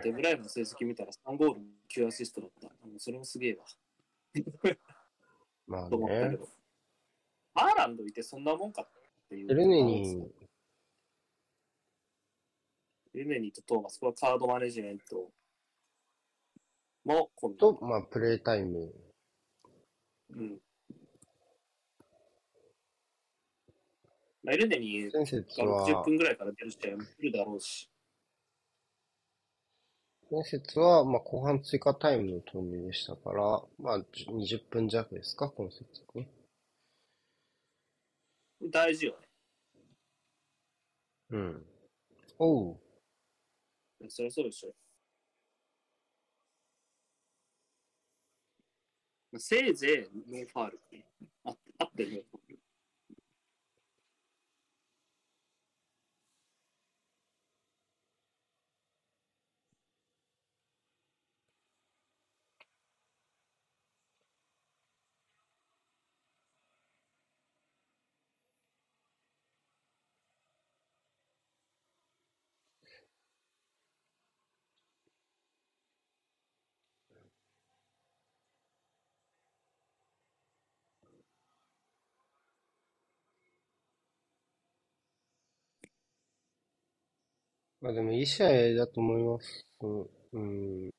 [0.03, 1.61] デブライネの成績見たら3ゴール
[1.95, 2.69] 9アシストだった。
[2.99, 3.64] それもすげえわ。
[5.67, 6.37] まあと思ったけね。
[6.37, 6.49] ど。
[7.55, 8.88] アーランドいてそんなもんかっ
[9.29, 9.51] ていう。
[9.51, 10.31] エルネに、
[13.14, 15.31] エルネニとトーマス、これはカードマネジメント
[17.05, 17.75] も今度。
[17.75, 18.93] と、まあ、プレイタイム。
[20.31, 20.61] うん。
[24.43, 27.91] まあ、エルネニ前節がは、60分ぐらいから出る試合も来るだろうし。
[30.31, 36.29] 前節は、まあ、後半追加タイムの投入でしたから、まあ、20分弱ですか、今節ね。
[38.71, 39.14] 大事よ
[41.31, 41.67] うん。
[42.38, 42.77] おう。
[44.01, 44.09] ね。
[44.11, 44.75] そりゃそうでしょ。
[49.33, 50.81] まあせいぜいノーファール。
[51.45, 52.23] ああってノ
[87.81, 89.66] まあでもいい試合だと思います。
[90.33, 90.90] うん。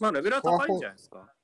[0.00, 1.34] まあ、レベルは高いんじゃないですか。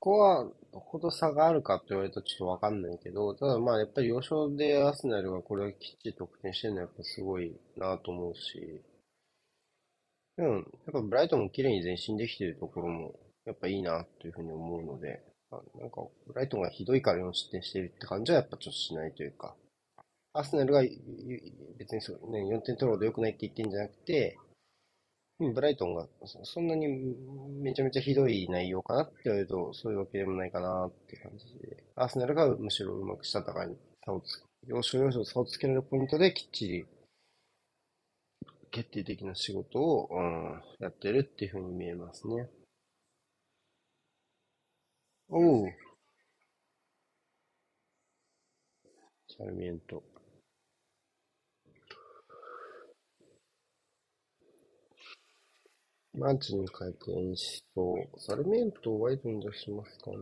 [0.00, 8.82] ここは、どほど差があるかって言われるとちょっとわかんないけど、ただまあやっぱり要所でアーセナルがこれをきっちり得点してるのはやっぱすごいなと思うし、
[10.38, 19.56] うん、やっぱブライトンも綺麗に前進できてるところもやっぱいいなというふうに思うので、あなんかブライトンがひどいから4失点してるって感じはやっぱちょっとしないというか、
[20.32, 20.82] アーセナルが
[21.78, 24.38] 別にそうね、4点取るほど良くないって言ってんじゃなくて、
[25.38, 26.88] ブライトンがそそんなに
[27.62, 36.86] めちゃめちゃひどい内容かなって言われると、そういうわけでもないかなって感じで、アーセナルがむしろうまくしたたかに差をつ、要所要所差をつけられるポイントできっちり
[38.70, 42.48] 決定的な仕事を、うん、やってるっていうふうに見えますね。
[45.30, 45.68] おう、
[49.36, 50.17] サルミエント。
[56.12, 60.16] マンチに変えて演出と、サルミエントワイドに出しますかね。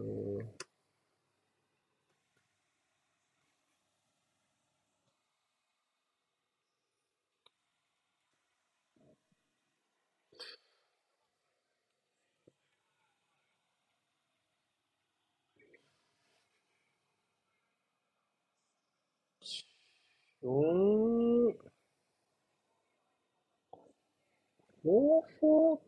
[20.42, 21.25] うん、
[24.86, 25.80] フォーフォー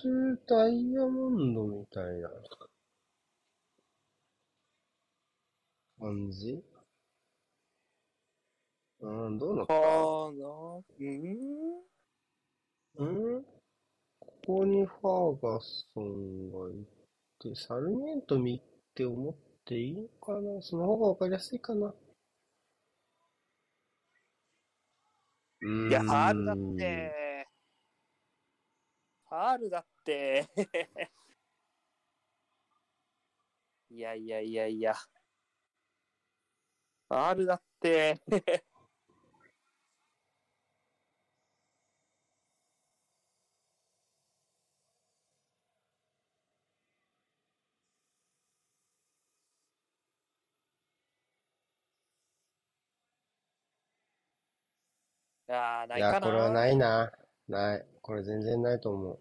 [0.00, 2.30] ツーダイヤモンドみたいな
[5.98, 6.62] 感じ？
[9.00, 9.74] うん、どうなっかた？
[9.74, 9.82] な
[13.00, 13.44] うんうん？
[14.20, 16.86] ここにファーガソンがい
[17.40, 18.60] て、サルミエント見っ
[18.94, 19.34] て思っ
[19.64, 20.62] ていいのかな？
[20.62, 21.92] その方がわかりやすいかな？
[25.62, 26.76] うーいや、ファールだっん。
[26.76, 27.33] て。
[29.34, 30.48] ファールだって。
[33.90, 34.94] いやいやいやいや。
[34.94, 38.22] ファールだって。
[55.48, 56.50] ああ、ないいや、これは。
[56.50, 57.12] ないな。
[57.48, 57.93] ない。
[58.04, 59.18] これ全然ないと思う。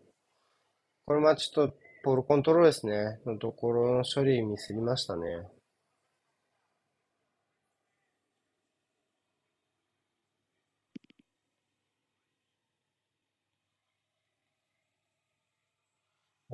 [1.06, 3.22] これまあちょっと、ボールコントロールですね。
[3.26, 5.48] のところの処理ミスりましたね。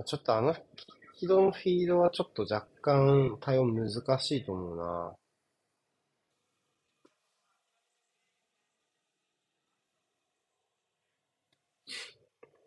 [0.06, 0.56] ちょっとあの、
[1.18, 5.16] 軌道のフィードはちょっと若干対応難しいと思うな。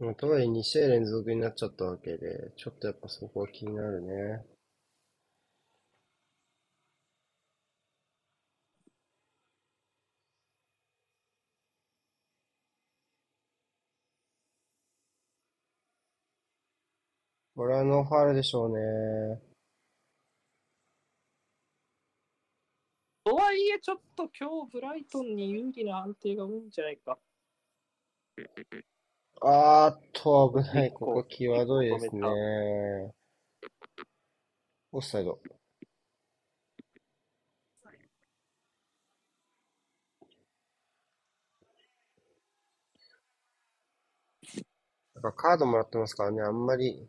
[0.02, 4.44] まあとはいえ2試合連続になっちゃったわけで、ちょっとやっぱそこは気になるね。
[17.54, 19.40] これはノーファウルでしょうね。
[23.24, 27.18] とはいえ、ちょっと今日ブライトンに有利な安定が多いんじゃないか。
[29.40, 30.92] あーっと、危ない。
[30.92, 32.22] ここ際どいですね。
[34.92, 35.40] オフサイド。
[45.36, 47.08] カードもらってますからね、あんまり。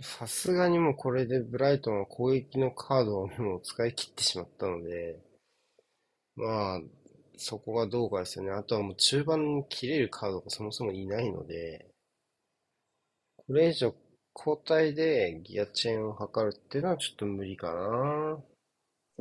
[0.00, 5.20] さすがにもうこれでブライトンは攻撃のカードをもう使い切ってしまったので、
[6.36, 6.80] まあ、
[7.36, 8.50] そこがどうかですよね。
[8.52, 11.86] あとはもう中盤に切れるカードがそもそもいないので、
[13.36, 13.96] これ以上
[14.36, 18.36] 交代でギアチェーンを図るっていうのはちょっと無理かな。
[18.36, 18.42] さ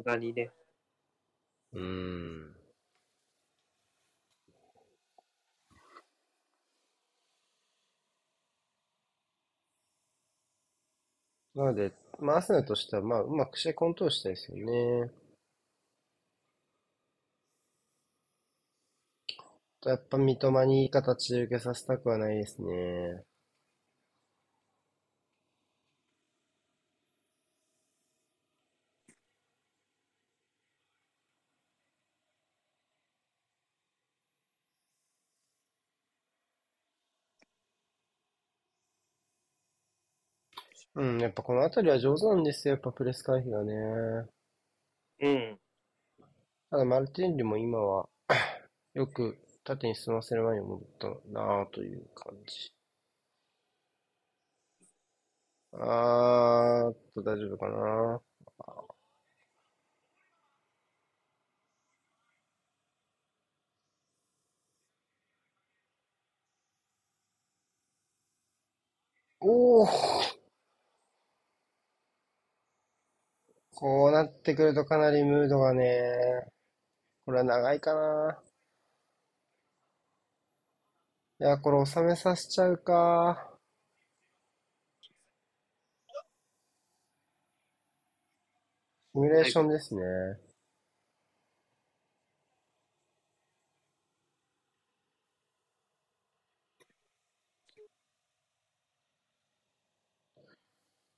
[0.01, 0.51] すがにね。
[1.71, 2.56] うーん。
[11.57, 15.11] なので、まあ、アスナとしては、まあ、うまく試合コントロールしたいですよね。
[19.85, 23.25] やっぱ三笘にいい形で受けさせたくはないですね。
[40.97, 42.73] うん、やっぱこのあたりは上手なんですよ。
[42.73, 44.27] やっぱプレス回避がね。
[45.19, 45.59] うん。
[46.69, 48.07] ただ、マルティンリも今は、
[48.93, 52.71] よく縦に進ませる前に戻ったなぁという感じ。
[55.71, 58.21] あーっと、大丈夫かな
[69.39, 70.46] おー
[73.79, 76.47] こうなってくるとかなりムードがね、
[77.25, 78.41] これは長いかな。
[81.39, 83.57] いや、これ収めさせちゃうか。
[89.13, 90.01] シミュレーションですね。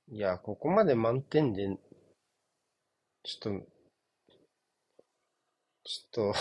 [0.08, 1.78] いや、ここまで満点で、
[3.22, 3.66] ちょっと、
[5.84, 6.34] ちょっ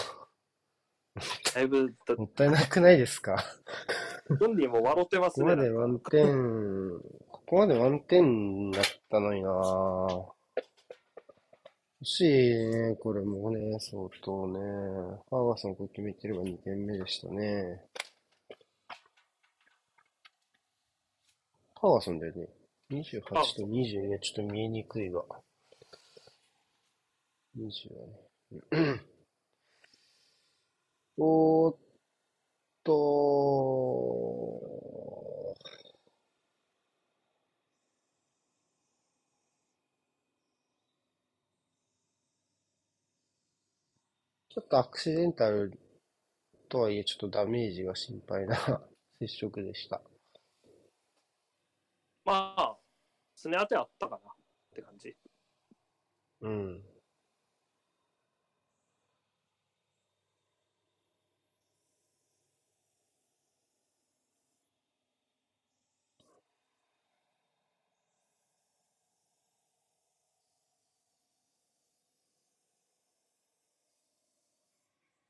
[1.53, 3.43] だいぶ、もったいなくないですか？
[4.39, 5.55] 本人も笑ってますここね。
[5.55, 6.99] まで満点、
[7.31, 10.33] ここまで満点だったのになぁ。
[12.01, 14.59] 欲しいね、これもね、相当ね。
[14.59, 17.85] ファーガソンこれ決めてれば2点目でしたね。
[21.81, 22.47] ファーガソンだよね。
[22.91, 25.25] 28と22はちょっと見えにくいわ。
[27.59, 29.01] 20はね。
[31.17, 31.77] おーっ
[32.83, 32.91] と、
[44.49, 45.79] ちょっとアクシデンタル
[46.69, 48.57] とはいえ、ちょっとダメージが心配な
[49.19, 50.01] 接触でした。
[52.23, 52.77] まあ、
[53.35, 54.35] すね当てあったかなっ
[54.75, 55.15] て感じ。
[56.41, 56.88] うん。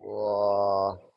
[0.10, 1.10] うわー。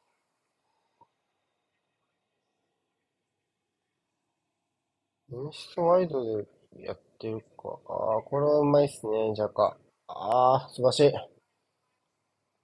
[5.32, 6.46] インストワイドで
[6.84, 7.76] やってるか。
[7.88, 9.76] ああ、これはうまいっすね、ジャカ。
[10.06, 11.12] ああ、素晴らしい。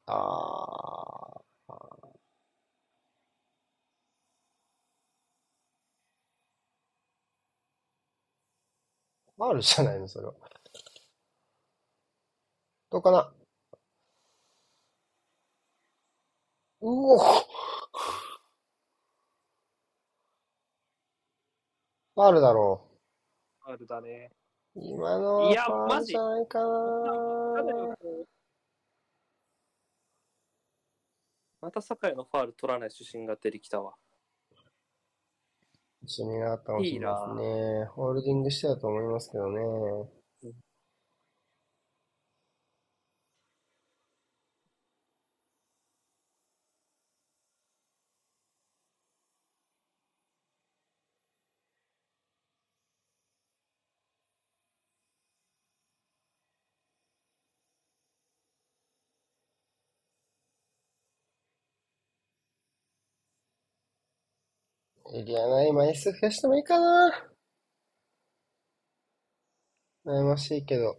[0.06, 0.14] あ
[1.68, 1.78] あ、
[9.38, 10.34] ファールじゃないの、それは。
[12.90, 13.32] どうかな？
[16.80, 22.82] うおファールだろ
[23.64, 24.30] あるだね。
[24.74, 24.80] う。
[24.80, 26.66] 今のはいやファーマジルじゃないかな。
[31.60, 33.94] また酒井のファール取らない主審が出てきたわ。
[36.02, 37.04] 一緒になったかもしいです
[37.34, 37.84] ね。
[37.94, 40.17] ホールディングしてたと思いますけどね。
[65.18, 67.28] エリアない枚数増やしてもいいかな。
[70.04, 70.98] 悩ましいけど。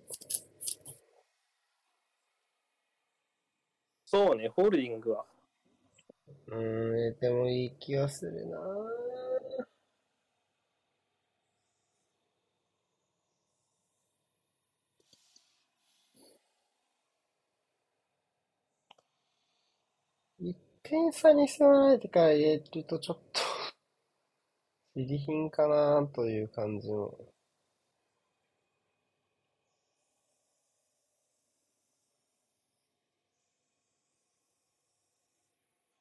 [4.05, 5.25] そうね、ホールディングは。
[6.47, 8.57] うーん、入れてもいい気がするな。
[20.39, 20.53] 一
[20.83, 23.58] 点差に迫られてから入れるとちょっと、
[24.99, 27.17] 維持品かなという感じの。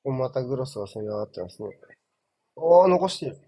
[0.05, 1.68] またグロスが攻め上がってますね。
[2.57, 3.47] おー、残してる。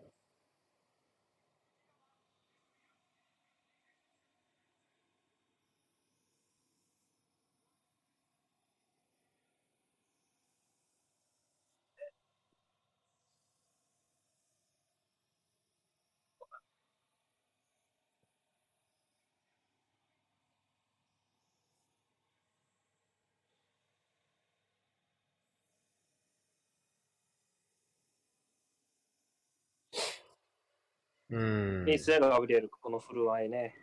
[31.30, 31.88] うん。
[31.88, 32.68] いい、ガブリエル。
[32.68, 33.74] この振る舞いね。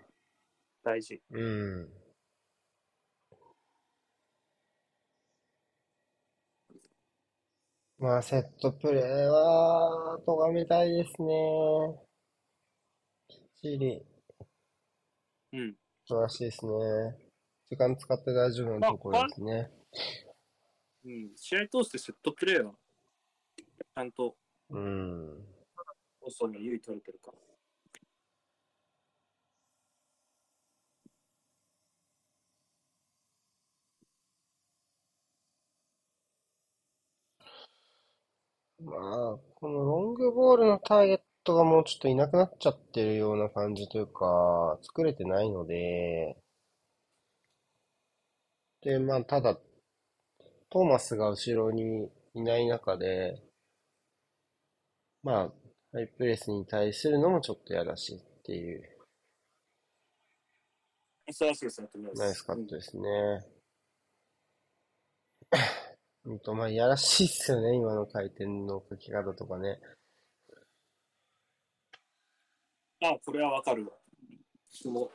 [0.83, 1.21] 大事。
[1.31, 1.89] うん。
[7.99, 11.99] まあ、セットプレーは、とがめたいですね。
[13.61, 14.05] チリ。
[15.53, 15.75] うん。
[16.05, 16.71] 素晴らしいですね。
[17.69, 19.71] 時間使って大丈夫なところですね。
[21.05, 21.31] うん。
[21.35, 22.73] 試合通してセットプレーは、
[23.57, 24.35] ちゃんと。
[24.69, 25.56] うん。
[26.27, 27.31] オソンに優位取れてるか。
[38.79, 46.37] まあ、このロングボールのターゲットがもうちょっといなくなっちゃってるような感じというか、作れてないので、
[48.81, 49.59] で、まあ、ただ、
[50.69, 53.41] トーマスが後ろにいない中で、
[55.23, 55.66] まあ、
[55.97, 58.83] ハイプレスに対するのもちょっと嫌だしっていう。
[61.25, 63.09] ナイスカットですね。
[66.25, 69.79] うんと、まあ、いやらしいっすよね、今の回転の書き方とかね。
[73.03, 73.93] あ、これはわかるわ。
[74.69, 75.09] その、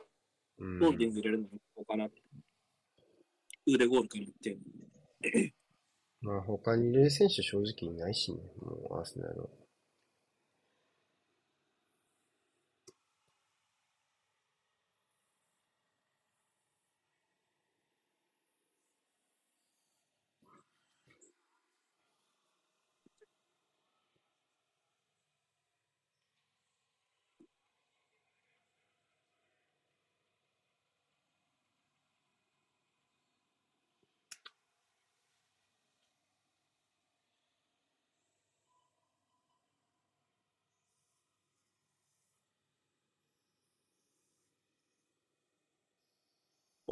[0.57, 0.79] うん。
[0.79, 2.09] ロンディング入れるのもかな。
[3.65, 5.53] 腕ゴールから言って。
[6.19, 9.62] まあ、他に入れる選手正直いないしね、もう、アーセナルは。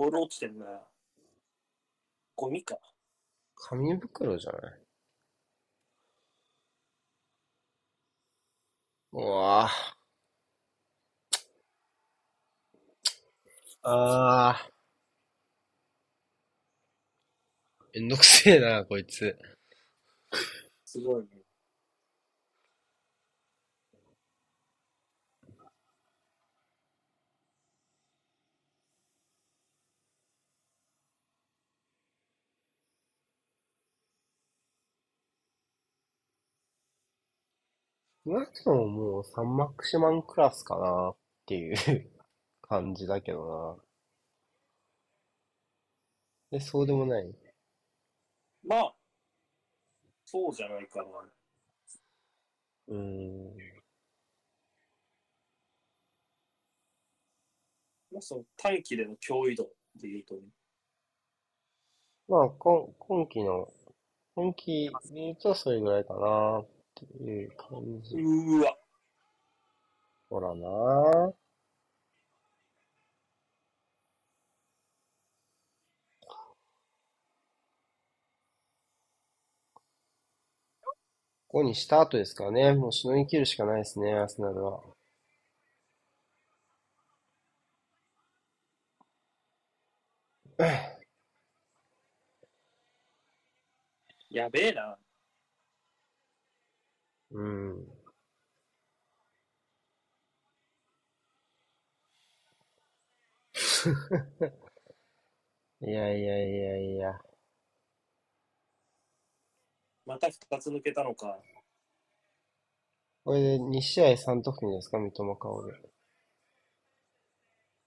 [0.01, 0.65] ボール落ちてんな。
[2.35, 2.75] ゴミか。
[3.53, 4.71] 紙袋じゃない？
[9.11, 9.71] うわぁ。
[13.83, 17.99] あー。
[17.99, 19.37] めんどくせえな、こいつ。
[20.83, 21.40] すごいね。
[38.23, 41.15] 少なくとももうサンマクシマンクラスかなっ
[41.47, 42.11] ていう
[42.61, 43.77] 感じだけど
[46.51, 46.57] な。
[46.57, 47.33] え、そうでもない？
[48.63, 48.93] まあ、
[50.25, 51.05] そうじゃないかな。
[52.89, 53.55] うーん。
[58.11, 59.63] まあ、その短期での脅威度
[59.99, 60.41] で言うとね。
[62.27, 63.73] まあ、今、今期の、
[64.35, 66.63] 今期で言うとそれぐらいかな
[67.05, 68.15] っていう感じ。
[68.17, 68.77] うーわ。
[70.29, 71.33] ほらな
[81.47, 82.73] ここにした後ですからね。
[82.73, 84.81] もうしのぎ切るしかないですね、アーセナルは。
[94.29, 94.97] やべえな。
[97.31, 97.87] うん。
[105.81, 107.19] いやいやいやいや。
[110.05, 111.39] また二つ抜けたのか。
[113.23, 115.91] これで2試合3得点ですか、三笘薫。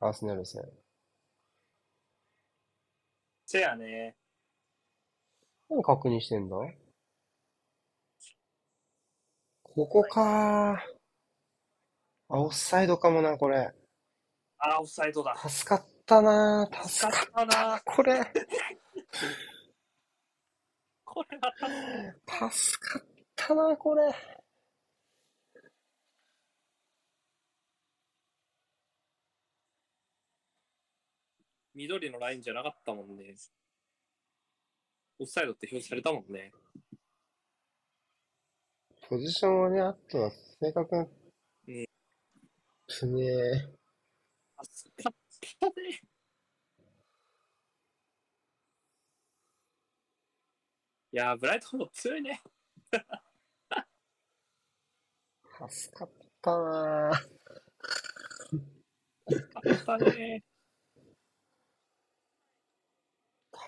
[0.00, 0.62] アーセナル戦。
[3.46, 4.16] せやね。
[5.68, 6.56] 何確認してんだ？
[9.74, 10.76] ここかー。
[12.28, 13.72] あ、オフサイドかもな、これ。
[14.58, 15.36] あー、オフサイドだ。
[15.36, 16.82] 助かったなー。
[16.84, 17.80] 助助かったな。
[17.84, 18.20] これ。
[21.04, 23.02] これは助かっ
[23.34, 24.14] たな、これ。
[31.74, 33.34] 緑のラインじゃなかったもんね。
[35.18, 36.52] オフサイドって表示されたもんね。
[39.08, 40.30] ポジションはね、あとは
[40.60, 41.08] 正確なうん。
[41.66, 41.72] プ
[43.18, 43.74] レー。
[44.62, 45.14] 助かっ
[45.60, 46.00] たね。
[51.12, 52.40] いやー、ブライトも強いね。
[55.68, 56.10] 助かっ
[56.42, 57.28] たなー。
[59.62, 60.42] 助かったね。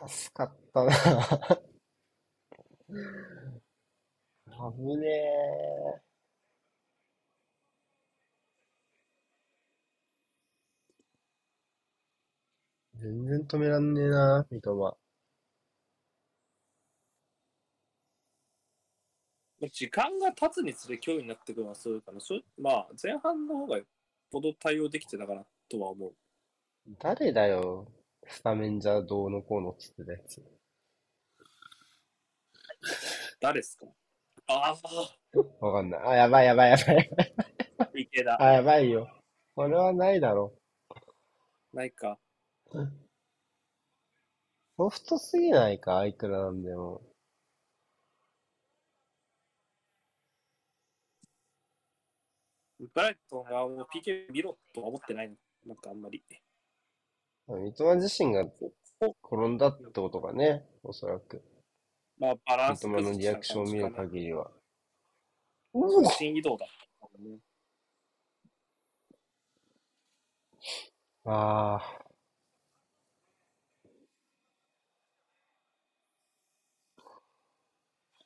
[0.09, 1.61] 助かったなー。
[4.57, 6.01] 危ねえ。
[12.95, 14.97] 全然止めらんねえな、三笘。
[19.73, 22.19] 時間が経つにつれ脅威になってくるのはそういうかな。
[22.59, 23.87] まあ、前半の方がよっ
[24.31, 26.15] ぽど対応できてたかなとは思う。
[26.99, 27.87] 誰だよ。
[28.27, 30.43] スタメンじゃどうのこうのっつってたやつ。
[33.41, 33.87] 誰ですか？
[34.49, 34.77] あ
[35.61, 36.01] わかんない。
[36.05, 37.11] あ、やばいやばいやばい。
[37.79, 38.43] あ、池田。
[38.43, 39.09] あ、やばいよ。
[39.55, 40.55] これはないだろ
[41.73, 42.19] ないか。
[42.73, 42.79] う。
[44.77, 47.03] ソフトすぎないか、いくらなんでも。
[52.79, 55.35] ブライトンはもう PK 見ろとは思ってないの。
[55.67, 56.23] なんかあんまり。
[57.49, 61.43] 三笘自身が転んだってことかね、おそらく。
[62.19, 64.51] まあ、バランス三笘のリアクションを見る限りは。
[66.21, 66.69] 移動だっ
[67.01, 67.39] たもんね。
[71.25, 72.07] ああ。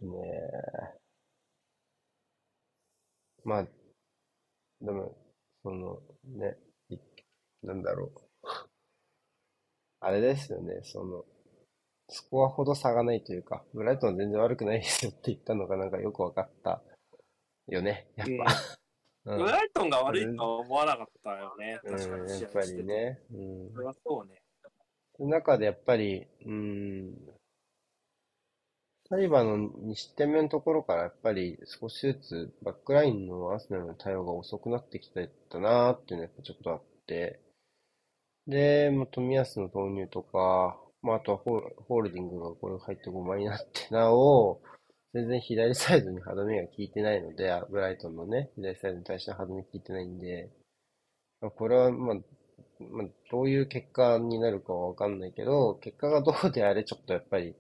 [0.01, 0.09] ね
[0.95, 1.01] え。
[3.45, 3.65] まあ、
[4.81, 5.17] でも、
[5.63, 6.57] その、ね、
[6.89, 6.97] い
[7.63, 8.21] なんだろう。
[10.01, 11.25] あれですよね、その、
[12.11, 16.83] スコアほど差がないというか、ブライトンは全然悪くないですよって言ったのがなんかよくわかった
[17.69, 18.33] よね、やっぱ。
[18.35, 18.81] うん
[19.23, 21.79] ブライトンが悪いとは思わなかったよね。
[21.85, 22.61] うん、確かに試やっぱ。
[22.63, 23.21] りね。
[23.31, 24.43] うんそれはそうね。
[25.17, 27.15] その中でやっぱり、うーん、
[29.11, 37.41] サリバの2失点目のところからやっぱり少しずつバックラインのアーセナルの対応が遅くなってきてたなーっていうのがやっぱちょっとあって、
[38.47, 44.61] で、もう冨安の投入とか、まあ、あとはホールディングがこれ入って5枚になってなお、
[45.13, 50.51] 全然左サイドに歯止めが効いてないので、ブライトンのね、左サイドに対して歯止め効いてないんで、
[51.43, 52.17] あこれはまあ、
[52.81, 57.55] まあ、どういう結果になるかはわかんないけど、結果がどうであれちょっとやっぱり、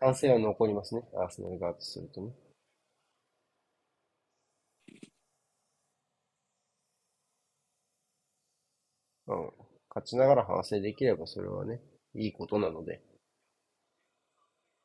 [0.00, 1.02] 反省は残りますね。
[1.16, 2.32] アーセナル側とするとね。
[9.26, 9.50] うん。
[9.88, 11.80] 勝ちながら反省できればそれはね、
[12.14, 13.02] いいことなので。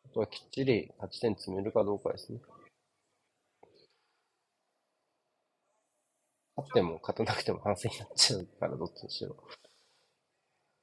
[0.05, 2.39] あとはきっちり勝ち点積めるかどうかですね。
[6.57, 9.36] 勝っても勝たなくても反省になっちゃうからどっちにしろ。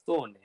[0.07, 0.44] そうね。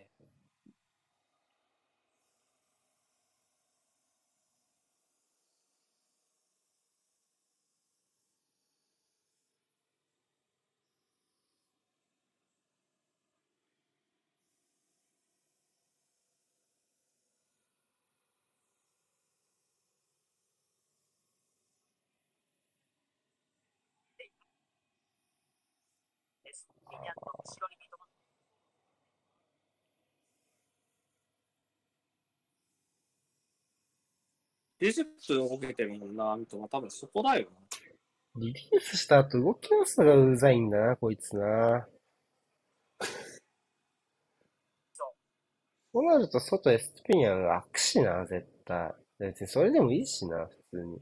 [34.81, 36.67] 20分動けてるもんな、みたいな。
[36.69, 37.59] 多分そこだよな。
[38.37, 41.87] リリースした後動きますのがうざいんだな、こいつな。
[45.91, 48.93] そうなると外エストピニャンが開くしな、絶対。
[49.17, 51.01] 別にそれでもいいしな、普通に。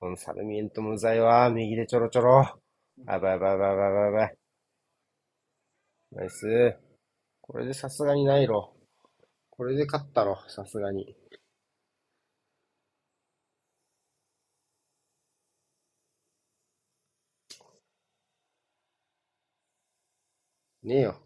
[0.00, 2.63] このサルミエントもうざいわ、右でちょろちょろ。
[3.06, 4.36] あばいばいばいばいばいばい。
[6.12, 6.76] ナイス。
[7.42, 8.74] これでさすがにないろ。
[9.50, 11.16] これで勝ったろ、さすがに。
[20.84, 21.20] ねえよ。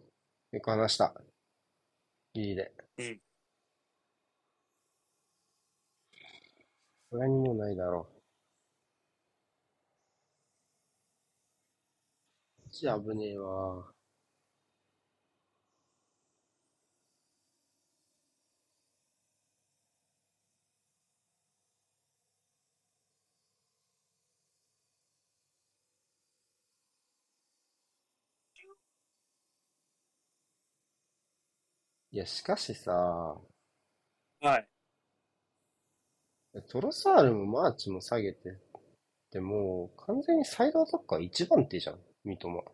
[0.52, 1.14] よく話した。
[2.32, 2.72] ギリで。
[2.98, 3.20] うん
[7.10, 8.22] さすがにもうないだろう。
[12.62, 13.92] こっち危ねえわ。
[32.10, 32.92] いや、しかしさ、
[34.40, 34.68] はい。
[36.68, 38.58] トロサールもマーチも下げて、
[39.30, 42.64] でもう完全にサイドアタッカー一番手じゃん、三笘。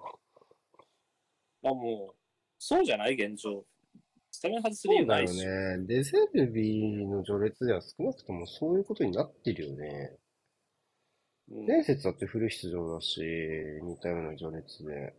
[1.63, 2.17] まあもう、
[2.59, 3.65] そうじゃない現状。
[4.31, 5.47] スタメン外す理そうだよ由ないし。
[5.47, 5.87] ね。
[5.87, 10.19] デゼルビーの序列では少なくともそういうことになってるよね。
[11.49, 13.21] うん伝説だってフル出場だし、
[13.83, 15.15] 似たような序列で。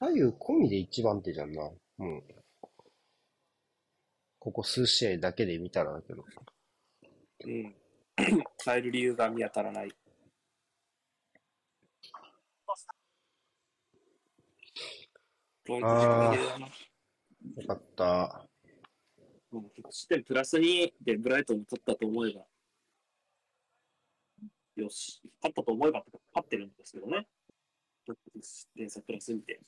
[0.00, 1.62] 左右込みで一番手じゃんな。
[1.62, 2.39] もう。
[4.40, 6.24] ここ数試合だけで見たらだけど。
[7.44, 7.76] うん。
[8.64, 9.92] 変える理由が見当たらない。
[15.72, 16.72] あー低めだなよ
[17.68, 18.48] かった。
[19.52, 22.46] うん失点プラス2でブライトンに取ったと思えば、
[24.76, 27.26] よし、勝ったと思えば、勝ってるんですけどね。
[28.74, 29.60] 点差プラス2で。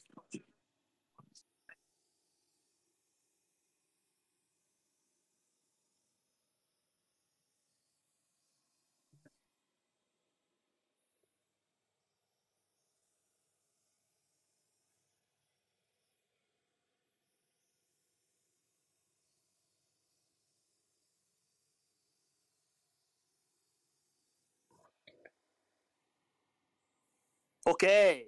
[27.64, 28.26] オッケ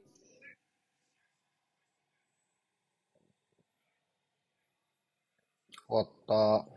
[5.89, 6.71] 終わった。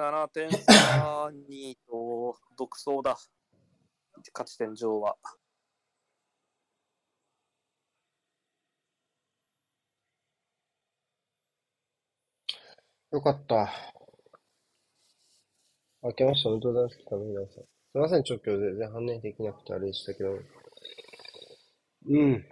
[0.00, 3.18] ー !7 点差2と独走だ。
[4.32, 5.16] 勝ち点上は。
[13.10, 13.70] よかった。
[16.02, 17.16] 明けましておめでとうございます。
[17.16, 17.71] 皆さん。
[17.92, 20.38] すいません、ちょっと今日全然反応できなくてあれでしたけど。
[22.08, 22.44] うん。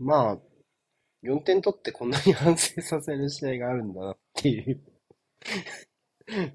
[0.00, 0.38] まあ、
[1.22, 4.80] 4点取ってこんなに反省させる試合があるんだなっていう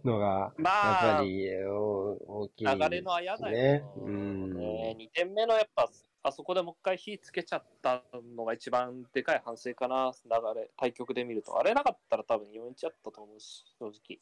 [0.04, 0.72] のが、ま
[1.04, 3.94] あやっぱ、りお大きい流れのあやだねよ。。
[3.98, 4.58] うん。
[4.58, 5.88] ね、2点目のやっぱ、
[6.24, 8.04] あそこでもう一回火つけちゃった
[8.36, 11.60] のが一番でかい反省かな、流れ、対局で見ると。
[11.60, 14.20] あれなかったら多分4-1だったと思うし、正直。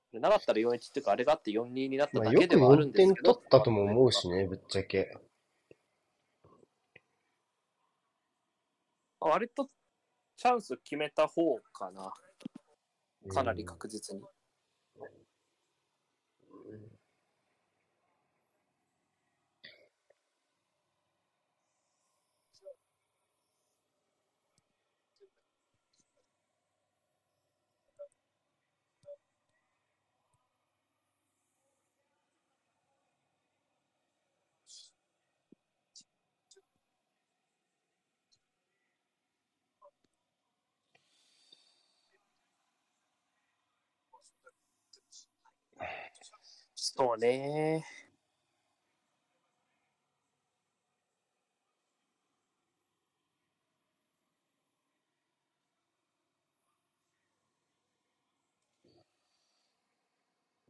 [0.00, 3.14] あれなかったら4-1っていうか、あれがあって4-2になったまあ、よくだけではあるん4ですけど。
[3.14, 5.16] 点取ったとも思うしね、ぶっちゃけ。
[9.20, 9.68] 割と
[10.36, 12.12] チャンス決めた方かな、
[13.32, 14.22] かなり確実に。
[46.84, 47.84] そうね。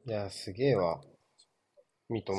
[0.05, 1.01] いや、すげえわ。
[2.11, 2.35] 三笘。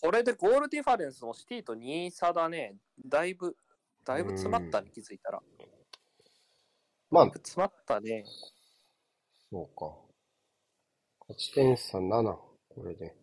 [0.00, 2.74] これでゴールディファレンスもシティと2差だね。
[3.06, 3.56] だいぶ、
[4.04, 5.40] だいぶ詰まったね、気づいたら。
[7.10, 8.24] まあ詰まったね。
[9.50, 9.94] そうか。
[11.28, 12.34] 勝ち点差7、
[12.68, 13.14] これで。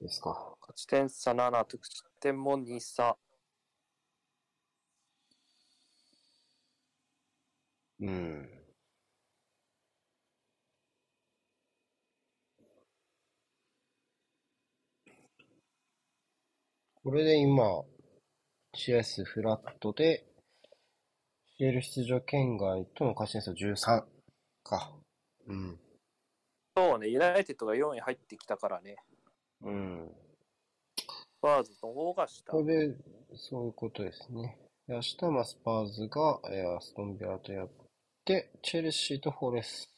[0.00, 0.54] ですか。
[0.60, 3.16] 勝ち点差7、得失点も2差。
[8.00, 8.48] うん。
[17.02, 17.82] これで今、
[18.74, 20.29] 試合数フラットで、
[21.60, 24.04] CL 出場圏外との勝ち点差13
[24.64, 24.92] か。
[25.46, 25.78] うん。
[26.74, 28.96] そうね、ユナイテッドが4位入ってきたからね。
[29.62, 30.10] うん。
[30.96, 31.04] ス
[31.42, 32.50] パーズの方が下。
[32.52, 32.94] これで、
[33.34, 34.56] そういうことですね。
[34.88, 37.70] で明日はまあスパーズが、えーアストンビラとやっ
[38.24, 39.90] て、チェルシーとフォレス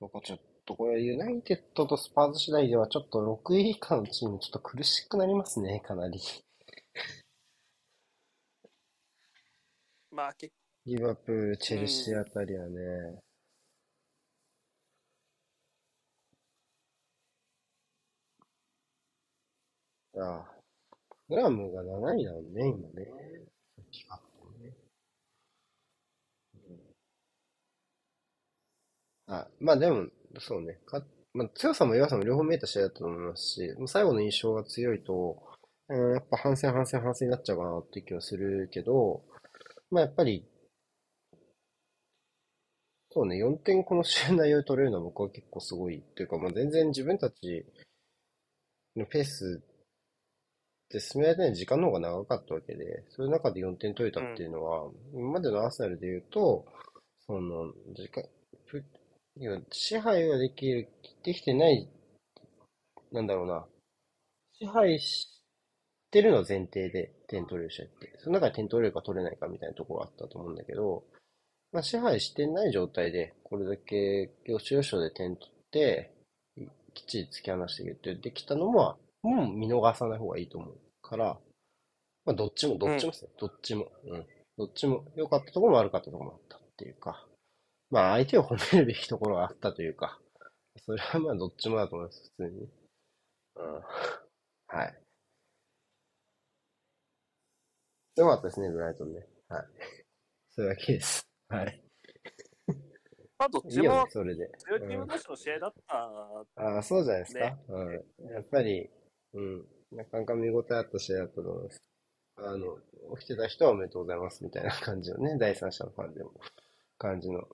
[0.00, 6.18] トがちょっと、これユナイテッドとスパーズ次第ではちょっと6位以下のチームちょっと苦しくなりますね、かなり。
[10.10, 10.54] まあ、結
[10.86, 13.18] リバプール、チェルシーあたりはね。
[20.16, 20.54] ああ。
[21.28, 23.06] グラムが7位だもんね、今ね。
[23.76, 24.74] さっき買ったのね。
[29.26, 30.06] あ、まあでも、
[30.38, 30.78] そうね。
[30.86, 35.42] か、まあ強さも弱さも両方見えた試合だったと思いますし、もう最後の印象が強いと、
[35.88, 39.22] うん、やっぱ反戦反戦反戦になっちゃうかなって気はするけど、
[39.90, 40.46] まあやっぱり、
[43.14, 45.98] そうね、4点この試合内容取れるのは僕は結構すごい。
[45.98, 47.64] っていうか、まあ全然自分たち
[48.96, 49.62] のペース
[50.88, 56.66] で進められたのに時間の方が長かったわけで、そういう中で4点取れたっていうのは、今までのアーセナルで言うと、
[57.28, 58.24] その、時間、
[59.70, 60.88] 支配はできる、
[61.22, 61.88] できてない、
[63.12, 63.64] なんだろうな。
[64.58, 65.28] 支配し
[66.10, 68.18] てるの前提で点取れる試合って。
[68.18, 71.04] その中で点取れるか取れないかみたいなところがあったと思うんだけど、
[71.74, 76.14] まあ、支配してない状態で、これだけ要所要所で点取って、
[76.94, 81.36] きっちり突き放していくってできたのも、もう見逃さない方がいいと思うから、
[82.24, 83.30] まあ、どっちも、どっちもですね。
[83.40, 83.90] どっちも。
[84.04, 84.26] うん。
[84.56, 87.26] どっちも良かったところも悪かったところもあったっていうか、
[87.90, 90.20] まあ相手を褒めるべきところがあったというか、
[90.86, 92.68] それはまあどっちもだと思います、普通に。
[93.56, 93.82] うん。
[94.68, 94.94] はい。
[98.14, 99.26] 良かったですね、ブライトンね。
[99.48, 99.66] はい。
[100.54, 101.33] そういうわけです。
[101.54, 101.80] はい。
[103.38, 103.80] まあ、どっち
[104.10, 104.50] それで。
[104.58, 105.94] 強いチーム同士の試合だった。
[106.56, 107.40] ああ、そうじゃないですか。
[107.40, 108.32] ねうん。
[108.32, 108.90] やっぱり、
[109.34, 109.66] うん。
[109.92, 111.82] なかなか見応えあった試合だったと思います。
[112.36, 112.78] あの、
[113.18, 116.32] 起きてた人はおめでとうございますみたいな感じのね、 第三者のファンでも、
[116.98, 117.48] 感じの、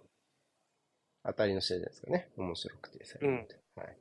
[1.25, 2.33] 当たりの試合じゃないですかね。
[2.37, 3.99] 面白くて、最後まではい。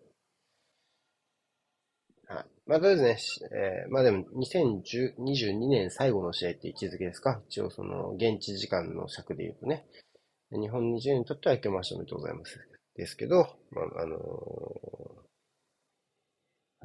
[2.28, 2.59] はい。
[2.70, 7.42] まあ、とりあえずね、しえーまあでも、2022年最後の試合って位置づけですか？
[7.50, 9.88] 一応、その、現地時間の尺で言うとね。
[10.52, 12.60] 日本20年にとっては明けましておめでとうございます。
[12.96, 14.20] ですけど、まあ、あのー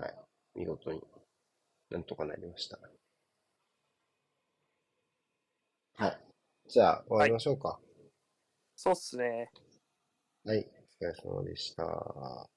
[0.00, 0.14] はい。
[0.54, 1.02] 見事に、
[1.90, 2.78] なんとかなりました。
[5.96, 6.18] はい。
[6.68, 7.78] じゃあ、終わりましょうか。
[8.76, 9.50] そうっすね。
[10.44, 10.66] はい。
[11.00, 12.48] お疲れ様でした。